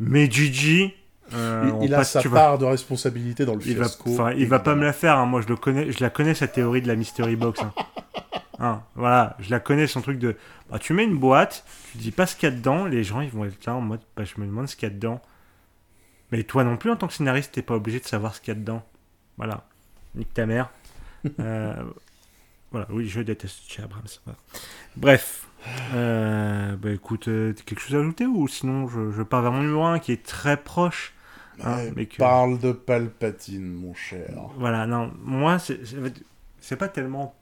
[0.00, 0.92] Mais Gigi,
[1.34, 4.12] euh, il, a sa part de responsabilité dans le il fiasco.
[4.14, 5.18] Va, il va pas me la faire.
[5.18, 5.26] Hein.
[5.26, 7.60] Moi, je le connais, je la connais cette théorie de la mystery box.
[7.60, 7.72] Hein.
[8.62, 10.36] Hein, voilà, je la connais, son truc de.
[10.70, 13.20] Bah, tu mets une boîte, tu dis pas ce qu'il y a dedans, les gens
[13.20, 15.20] ils vont être là en mode bah, je me demande ce qu'il y a dedans.
[16.30, 18.54] Mais toi non plus, en tant que scénariste, t'es pas obligé de savoir ce qu'il
[18.54, 18.82] y a dedans.
[19.36, 19.64] Voilà.
[20.14, 20.70] Nique ta mère.
[21.38, 21.74] Euh,
[22.72, 24.02] voilà, oui, je déteste chez Abrams.
[24.24, 24.38] voilà.
[24.96, 25.46] Bref.
[25.94, 29.60] Euh, bah écoute, euh, quelque chose à ajouter ou sinon je, je pars vers mon
[29.62, 31.12] numéro 1 qui est très proche.
[31.62, 34.30] hein, mais que- Parle de Palpatine, mon cher.
[34.56, 35.58] Voilà, non, moi,
[36.60, 37.36] c'est pas tellement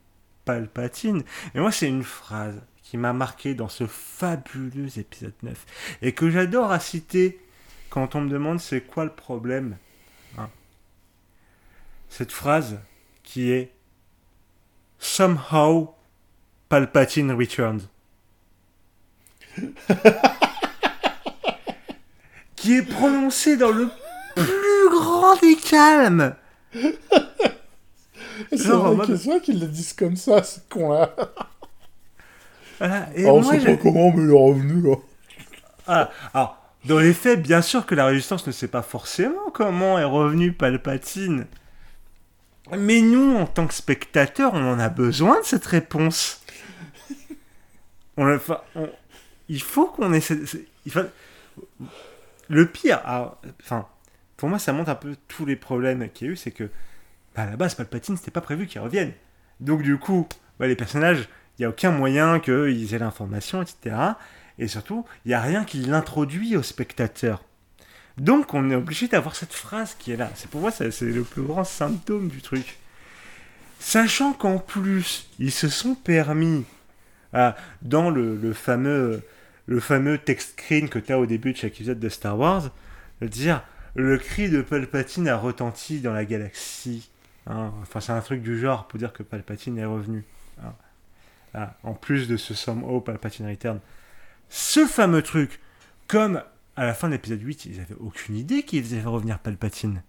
[0.45, 1.23] Palpatine,
[1.55, 5.67] mais moi, c'est une phrase qui m'a marqué dans ce fabuleux épisode 9
[6.03, 7.41] et que j'adore à citer
[7.89, 9.77] quand on me demande c'est quoi le problème.
[10.39, 10.49] hein.
[12.09, 12.79] Cette phrase
[13.23, 13.73] qui est
[14.99, 15.95] Somehow
[16.69, 17.83] Palpatine returned.
[22.57, 23.89] qui est prononcée dans le
[24.37, 26.35] plus grand des calmes.
[28.51, 31.15] C'est vrai mode- vrai qu'ils le disent comme ça, ce con-là.
[32.79, 34.97] Voilà, et Ah, on sait pas comment, mais il est revenu, là.
[35.87, 39.99] Ah, alors, dans les faits, bien sûr que la résistance ne sait pas forcément comment
[39.99, 41.47] est revenu Palpatine.
[42.77, 46.41] Mais nous, en tant que spectateurs, on en a besoin de cette réponse.
[48.17, 48.89] On, enfin, on-
[49.49, 51.01] il faut qu'on ait cette- c'est- il faut-
[52.49, 53.87] Le pire, alors, enfin,
[54.37, 56.69] pour moi, ça montre un peu tous les problèmes qu'il y a eu, c'est que
[57.35, 59.13] bah, à la base, Palpatine, c'était pas prévu qu'il revienne.
[59.61, 60.27] Donc, du coup,
[60.59, 61.29] bah, les personnages,
[61.59, 63.97] il n'y a aucun moyen qu'ils aient l'information, etc.
[64.59, 67.45] Et surtout, il n'y a rien qui l'introduit au spectateur.
[68.19, 70.31] Donc, on est obligé d'avoir cette phrase qui est là.
[70.35, 72.79] C'est pour moi, c'est le plus grand symptôme du truc.
[73.79, 76.65] Sachant qu'en plus, ils se sont permis,
[77.33, 79.23] ah, dans le, le fameux,
[79.67, 82.71] le fameux text screen que tu as au début de chaque épisode de Star Wars,
[83.23, 83.63] de dire
[83.95, 87.09] le cri de Palpatine a retenti dans la galaxie.
[87.47, 90.25] Hein, Enfin, c'est un truc du genre pour dire que Palpatine est revenu.
[90.63, 90.75] hein.
[91.83, 93.81] En plus de ce somehow Palpatine Return.
[94.49, 95.61] Ce fameux truc,
[96.07, 96.43] comme
[96.77, 100.03] à la fin de l'épisode 8, ils avaient aucune idée qu'ils faisaient revenir Palpatine.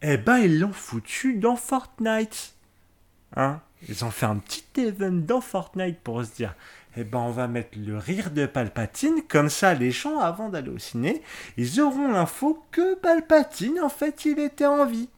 [0.00, 2.54] Eh ben, ils l'ont foutu dans Fortnite.
[3.36, 6.54] Hein Ils ont fait un petit event dans Fortnite pour se dire
[6.96, 10.70] eh ben, on va mettre le rire de Palpatine, comme ça, les gens, avant d'aller
[10.70, 11.22] au ciné,
[11.56, 15.08] ils auront l'info que Palpatine, en fait, il était en vie.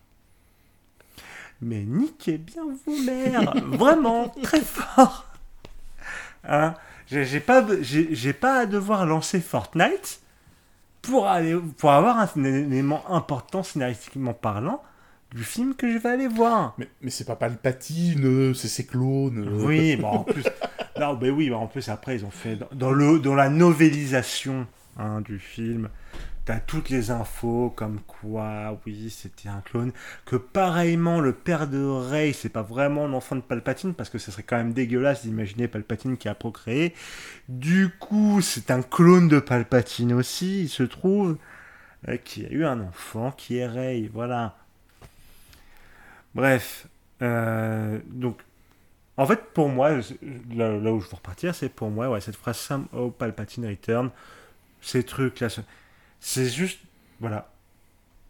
[1.63, 5.27] Mais niquez bien vos mères, vraiment, très fort.
[6.45, 6.75] Hein
[7.11, 10.21] j'ai pas, j'ai pas à devoir lancer Fortnite
[11.03, 14.83] pour, aller, pour avoir un élément important scénaristiquement parlant
[15.35, 16.75] du film que je vais aller voir.
[16.79, 19.49] Mais, mais c'est pas Palpatine, c'est ses clones.
[19.65, 20.45] Oui, bah en plus,
[20.99, 23.49] non, ben oui, bah en plus après ils ont fait dans, dans le dans la
[23.49, 24.67] novélisation
[25.25, 25.89] du film,
[26.45, 29.93] t'as toutes les infos comme quoi, oui, c'était un clone,
[30.25, 34.31] que pareillement le père de Rey, c'est pas vraiment l'enfant de Palpatine parce que ce
[34.31, 36.95] serait quand même dégueulasse d'imaginer Palpatine qui a procréé.
[37.49, 41.39] Du coup, c'est un clone de Palpatine aussi, il se trouve,
[42.09, 44.57] euh, qui a eu un enfant qui est Rey, voilà.
[46.35, 46.87] Bref,
[47.23, 48.41] euh, donc
[49.17, 52.57] en fait, pour moi, là, où je veux repartir, c'est pour moi, ouais, cette phrase
[52.57, 54.11] Somehow Palpatine Return,
[54.81, 55.61] ces trucs-là, ce-
[56.21, 56.81] c'est juste,
[57.21, 57.53] voilà,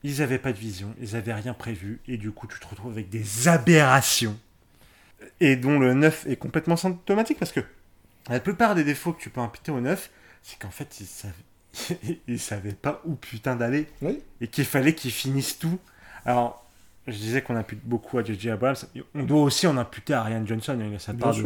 [0.03, 2.93] ils avaient pas de vision, ils avaient rien prévu, et du coup, tu te retrouves
[2.93, 4.39] avec des aberrations,
[5.41, 7.61] et dont le 9 est complètement symptomatique, parce que
[8.29, 10.11] la plupart des défauts que tu peux imputer au 9,
[10.43, 11.35] c'est qu'en fait, ils savaient,
[12.29, 14.21] ils savaient pas où putain d'aller, Oui.
[14.41, 15.79] et qu'il fallait qu'ils finissent tout.
[16.25, 16.67] Alors,
[17.07, 18.51] je disais qu'on impute beaucoup à J.J.
[18.51, 18.77] Abrams.
[19.15, 20.79] On doit aussi en imputer à Ryan Johnson.
[20.81, 21.43] Il a sa part, de,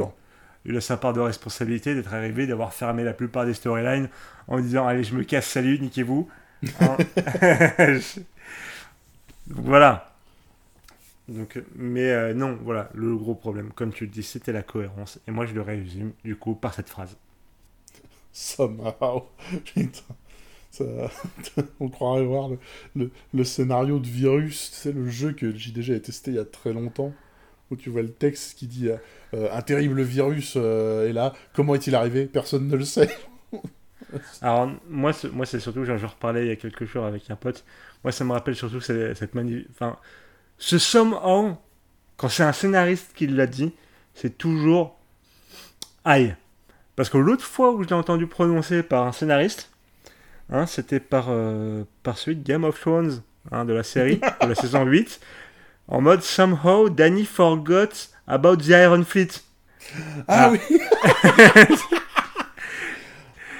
[0.64, 4.08] il a sa part de responsabilité d'être arrivé, d'avoir fermé la plupart des storylines
[4.48, 6.28] en disant Allez, je me casse, salut, niquez-vous.
[6.80, 6.96] Hein
[9.48, 10.14] voilà.
[11.28, 15.18] Donc, mais euh, non, voilà, le gros problème, comme tu le dis, c'était la cohérence.
[15.26, 17.16] Et moi, je le résume, du coup, par cette phrase.
[18.32, 19.28] Somehow.
[19.64, 20.02] Putain.
[21.80, 22.50] On croirait voir
[22.96, 26.44] le, le, scénario de Virus, sais, le jeu que JDG a testé il y a
[26.44, 27.12] très longtemps,
[27.76, 28.88] tu vois le texte qui dit
[29.34, 32.26] euh, Un terrible virus euh, est là, comment est-il arrivé?
[32.26, 33.10] Personne ne le sait.
[34.42, 37.36] Alors, moi, moi c'est surtout, genre, je reparlais il y a quelques jours avec un
[37.36, 37.64] pote,
[38.04, 39.66] moi, ça me rappelle surtout cette, cette mani...
[39.70, 39.96] Enfin,
[40.58, 41.56] ce somehow,
[42.16, 43.72] quand c'est un scénariste qui l'a dit,
[44.14, 44.98] c'est toujours
[46.04, 46.36] aïe.
[46.96, 49.70] Parce que l'autre fois où je l'ai entendu prononcer par un scénariste,
[50.50, 54.54] hein, c'était par, euh, par celui Game of Thrones, hein, de la série, de la
[54.54, 55.20] saison 8,
[55.88, 59.42] en mode somehow Danny forgot about the Iron Fleet.
[60.28, 60.50] Ah, Ah.
[60.52, 60.58] oui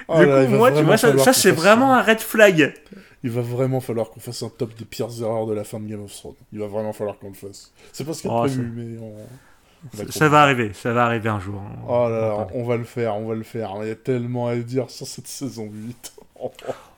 [0.07, 2.75] Oh du là, coup, moi, tu vois, ça, ça c'est vraiment un red flag.
[3.23, 5.87] Il va vraiment falloir qu'on fasse un top des pires erreurs de la fin de
[5.89, 6.35] Game of Thrones.
[6.53, 7.73] Il va vraiment falloir qu'on le fasse.
[7.91, 9.15] C'est pas ce qu'il y a Oh, prévu, ça- mais on...
[9.97, 11.61] Ça, ça va arriver, ça va arriver un jour.
[11.89, 13.71] Oh là là, on va le faire, on va le faire.
[13.83, 16.13] Il y a tellement à dire sur cette saison 8.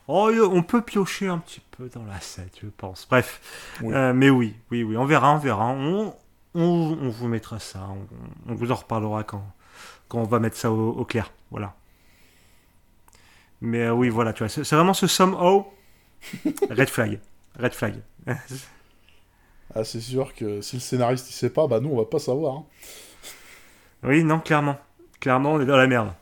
[0.07, 3.05] Oh, on peut piocher un petit peu dans la 7, je pense.
[3.09, 3.41] Bref.
[3.81, 3.93] Oui.
[3.93, 5.65] Euh, mais oui, oui, oui, on verra, on verra.
[5.67, 6.15] On,
[6.55, 7.87] on, on vous mettra ça.
[7.89, 9.45] On, on vous en reparlera quand,
[10.07, 11.31] quand on va mettre ça au, au clair.
[11.51, 11.75] Voilà.
[13.61, 15.67] Mais euh, oui, voilà, tu vois, c'est c'est vraiment ce somehow.
[16.69, 17.19] Red flag.
[17.59, 17.95] Red flag.
[19.75, 22.19] Ah, c'est sûr que si le scénariste il sait pas, bah nous on va pas
[22.19, 22.55] savoir.
[22.55, 22.65] hein.
[24.03, 24.77] Oui, non, clairement.
[25.19, 26.13] Clairement, on est dans la merde.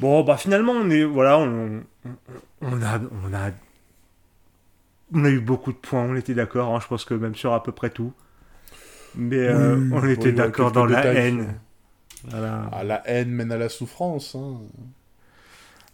[0.00, 1.04] Bon, bah finalement, on est.
[1.04, 2.10] Voilà, on, on,
[2.62, 3.50] on a, on, a,
[5.14, 7.52] on a eu beaucoup de points, on était d'accord, hein, je pense que même sur
[7.54, 8.12] à peu près tout.
[9.14, 11.60] Mais euh, Oui, on était d'accord dans la détails haine.
[12.24, 12.68] Voilà.
[12.72, 14.34] Ah, la haine mène à la souffrance.
[14.34, 14.58] Hein.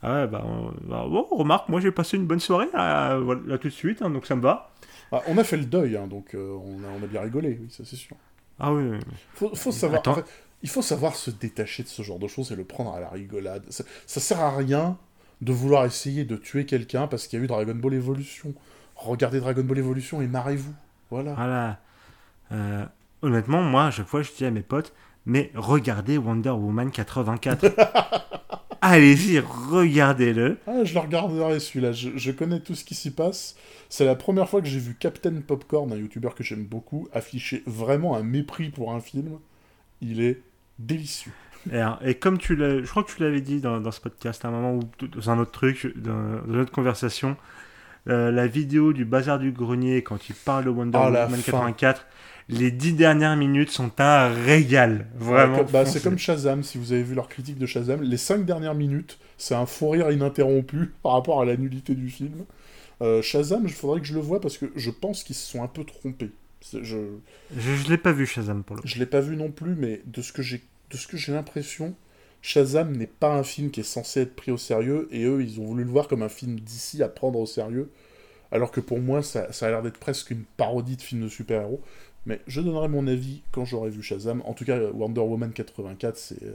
[0.02, 0.44] Ah ouais, bah,
[0.82, 3.16] bah, bon, remarque, moi j'ai passé une bonne soirée là,
[3.60, 4.72] tout de suite, hein, donc ça me va.
[5.12, 7.58] Ah, on a fait le deuil, hein, donc euh, on, a, on a bien rigolé,
[7.60, 8.16] oui, ça c'est sûr.
[8.58, 9.14] Ah oui, oui, oui.
[9.34, 10.12] Faut, faut savoir, Attends.
[10.12, 10.24] en fait,
[10.62, 13.08] il faut savoir se détacher de ce genre de choses et le prendre à la
[13.08, 13.64] rigolade.
[13.70, 14.96] Ça, ça sert à rien
[15.40, 18.54] de vouloir essayer de tuer quelqu'un parce qu'il y a eu Dragon Ball Evolution.
[18.94, 20.74] Regardez Dragon Ball Evolution et marrez-vous.
[21.10, 21.34] Voilà.
[21.34, 21.78] Voilà.
[22.52, 22.86] Euh,
[23.22, 24.92] honnêtement, moi, à chaque fois, je dis à mes potes,
[25.26, 27.66] mais regardez Wonder Woman 84.
[28.80, 30.58] Allez-y, regardez-le.
[30.66, 33.56] Ah, je le regarderai celui-là, je, je connais tout ce qui s'y passe.
[33.88, 37.62] C'est la première fois que j'ai vu Captain Popcorn, un youtubeur que j'aime beaucoup, afficher
[37.66, 39.38] vraiment un mépris pour un film.
[40.00, 40.40] Il est
[40.86, 41.32] délicieux.
[41.70, 44.00] Et, euh, et comme tu l'as, je crois que tu l'avais dit dans, dans ce
[44.00, 46.12] podcast à un moment ou dans un autre truc, dans,
[46.46, 47.36] dans une autre conversation,
[48.08, 51.52] euh, la vidéo du bazar du grenier quand il parle de Wonder Ah, Woman fin.
[51.52, 52.06] 84,
[52.48, 55.58] les dix dernières minutes sont un régal, vraiment.
[55.58, 58.44] Ouais, bah, c'est comme Shazam, si vous avez vu leur critique de Shazam, les cinq
[58.44, 62.44] dernières minutes, c'est un fou rire ininterrompu par rapport à la nullité du film.
[63.02, 65.62] Euh, Shazam, il faudrait que je le voie parce que je pense qu'ils se sont
[65.62, 66.32] un peu trompés.
[66.72, 68.88] Je, Je, je l'ai pas vu Shazam pour le coup.
[68.88, 70.62] je l'ai pas vu non plus, mais de ce que j'ai,
[70.92, 71.94] de ce que j'ai l'impression,
[72.42, 75.60] Shazam n'est pas un film qui est censé être pris au sérieux, et eux, ils
[75.60, 77.90] ont voulu le voir comme un film d'ici à prendre au sérieux,
[78.52, 81.28] alors que pour moi, ça, ça a l'air d'être presque une parodie de film de
[81.28, 81.80] super-héros.
[82.26, 84.42] Mais je donnerai mon avis quand j'aurai vu Shazam.
[84.44, 86.42] En tout cas, Wonder Woman 84, c'est...
[86.44, 86.54] euh,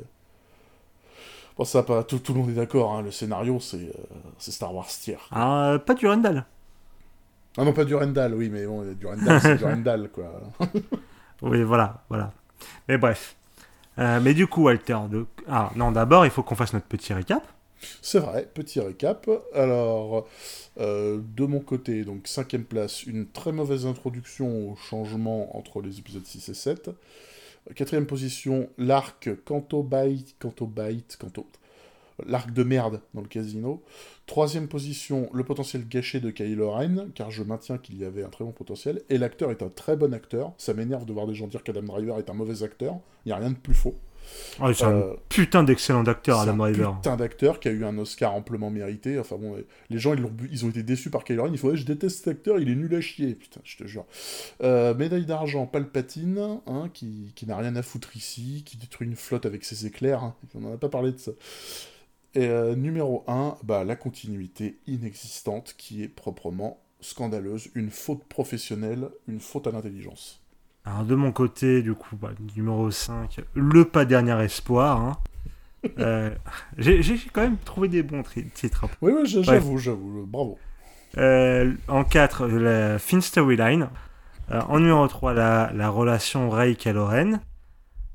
[1.58, 3.92] Bon, ça, pas, tout, tout le monde est d'accord, hein, le scénario, c'est euh,
[4.38, 5.18] Star Wars tier.
[5.32, 6.46] Ah, euh, pas du Randall.
[7.58, 10.40] Ah non, pas du Rendal, oui, mais bon, du Rendal, c'est du Rendal, quoi.
[11.42, 12.32] Oui, voilà, voilà.
[12.88, 13.36] Mais bref.
[14.00, 15.26] Euh, mais du coup, Walter, de...
[15.48, 17.44] ah non, d'abord, il faut qu'on fasse notre petit récap.
[18.02, 19.30] C'est vrai, petit récap.
[19.54, 20.28] Alors,
[20.80, 26.00] euh, de mon côté, donc cinquième place, une très mauvaise introduction au changement entre les
[26.00, 26.90] épisodes 6 et 7.
[27.76, 31.46] Quatrième position, l'arc Canto Bite, Canto Bite, Canto...
[32.26, 33.84] L'arc de merde dans le casino.
[34.26, 38.30] Troisième position, le potentiel gâché de Kylo Ren, car je maintiens qu'il y avait un
[38.30, 39.04] très bon potentiel.
[39.10, 40.54] Et l'acteur est un très bon acteur.
[40.58, 42.96] Ça m'énerve de voir des gens dire qu'Adam Driver est un mauvais acteur.
[43.26, 43.96] Il n'y a rien de plus faux.
[44.60, 46.96] C'est un Euh, putain d'excellent acteur, Adam un Driver.
[46.96, 49.18] putain d'acteur qui a eu un Oscar amplement mérité.
[49.20, 49.56] Enfin bon,
[49.90, 51.50] les gens ils, l'ont bu- ils ont été déçus par Kylo Ren.
[51.54, 53.36] Il faut je déteste cet acteur, il est nul à chier.
[53.36, 54.06] Putain, je te jure.
[54.64, 59.16] Euh, médaille d'argent, Palpatine, hein, qui, qui n'a rien à foutre ici, qui détruit une
[59.16, 60.24] flotte avec ses éclairs.
[60.24, 60.36] hein.
[60.56, 61.32] On n'en a pas parlé de ça.
[62.38, 67.70] Et euh, numéro 1, bah, la continuité inexistante qui est proprement scandaleuse.
[67.74, 70.40] Une faute professionnelle, une faute à l'intelligence.
[70.86, 75.02] Alors, de mon côté, du coup, bah, numéro 5, le pas dernier espoir.
[75.02, 75.18] hein.
[76.00, 76.32] Euh,
[76.78, 78.24] J'ai quand même trouvé des bons
[78.54, 78.84] titres.
[78.86, 78.90] hein.
[79.02, 80.58] Oui, oui, j'a- j'avoue, j'avoue, bravo.
[81.18, 83.90] Euh, en 4, la fin storyline.
[84.52, 87.40] Euh, en numéro 3, la, la relation Rey-Kylo Ren.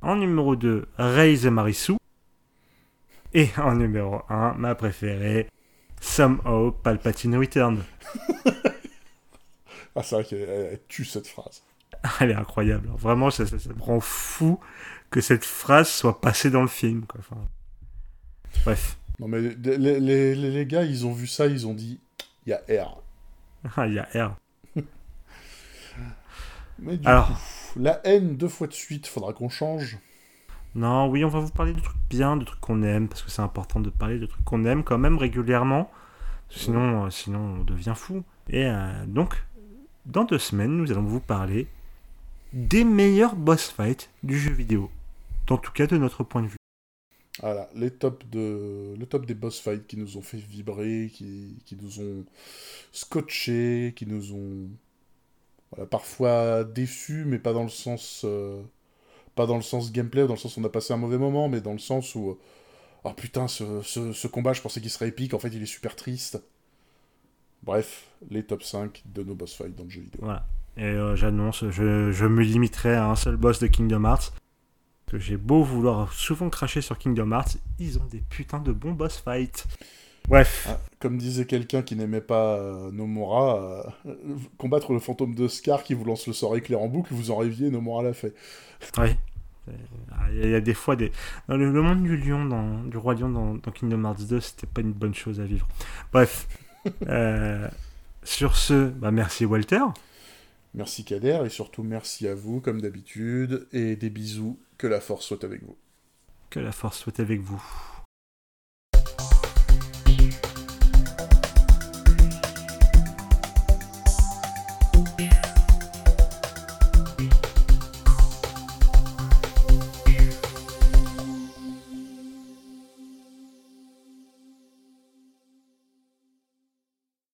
[0.02, 1.96] En numéro 2, Rey the Marisou.
[3.34, 5.48] Et en numéro 1, ma préférée,
[6.00, 7.82] Somehow Palpatine Return.
[9.94, 11.62] Ah, c'est vrai qu'elle elle- elle tue cette phrase.
[12.20, 12.88] Elle est incroyable.
[12.96, 14.58] Vraiment, ça, ça, ça me rend fou
[15.10, 17.04] que cette phrase soit passée dans le film.
[17.04, 17.20] Quoi.
[17.20, 17.46] Enfin,
[18.64, 18.96] bref.
[19.20, 22.00] Non mais les, les- les- les gars, ils ont vu ça, ils ont dit,
[22.46, 23.02] il y a R.
[23.76, 24.34] Ah, Il y a R.
[26.78, 27.28] Mais du Alors.
[27.28, 27.34] coup,
[27.78, 29.98] la haine deux fois de suite, faudra qu'on change.
[30.74, 33.30] Non, oui, on va vous parler de trucs bien, de trucs qu'on aime, parce que
[33.30, 35.90] c'est important de parler de trucs qu'on aime quand même régulièrement.
[36.48, 38.24] Sinon, euh, sinon on devient fou.
[38.48, 39.42] Et euh, donc,
[40.06, 41.66] dans deux semaines, nous allons vous parler
[42.52, 44.90] des meilleurs boss fights du jeu vidéo.
[45.50, 46.56] En tout cas, de notre point de vue.
[47.40, 51.76] Voilà, les de, le top des boss fights qui nous ont fait vibrer, qui, qui
[51.76, 52.24] nous ont
[52.92, 54.68] scotché, qui nous ont
[55.70, 58.62] voilà, parfois déçus, mais pas dans le sens euh,
[59.34, 61.48] pas dans le sens gameplay, dans le sens où on a passé un mauvais moment,
[61.48, 62.38] mais dans le sens où
[63.04, 65.66] oh putain, ce, ce, ce combat, je pensais qu'il serait épique, en fait, il est
[65.66, 66.42] super triste.
[67.62, 70.20] Bref, les top 5 de nos boss fights dans le jeu vidéo.
[70.22, 70.46] Voilà.
[70.76, 74.32] Et euh, j'annonce, je, je me limiterai à un seul boss de Kingdom Hearts.
[75.06, 78.92] Que j'ai beau vouloir souvent cracher sur Kingdom Hearts, ils ont des putains de bons
[78.92, 79.66] boss fights.
[80.28, 80.66] Bref.
[80.70, 84.14] Ah, comme disait quelqu'un qui n'aimait pas euh, Nomura, euh,
[84.58, 87.36] combattre le fantôme de Scar qui vous lance le sort éclair en boucle, vous en
[87.36, 88.34] rêviez, Nomura l'a fait.
[88.98, 89.16] Oui.
[90.32, 91.12] Il y, a des fois des.
[91.48, 94.80] Le, monde du lion, dans, du roi lion dans, dans Kingdom Hearts 2, c'était pas
[94.80, 95.68] une bonne chose à vivre.
[96.12, 96.48] Bref.
[97.08, 97.68] euh,
[98.24, 99.82] sur ce, bah merci Walter.
[100.74, 105.26] Merci Kader, et surtout merci à vous, comme d'habitude, et des bisous, que la force
[105.26, 105.76] soit avec vous.
[106.50, 107.62] Que la force soit avec vous.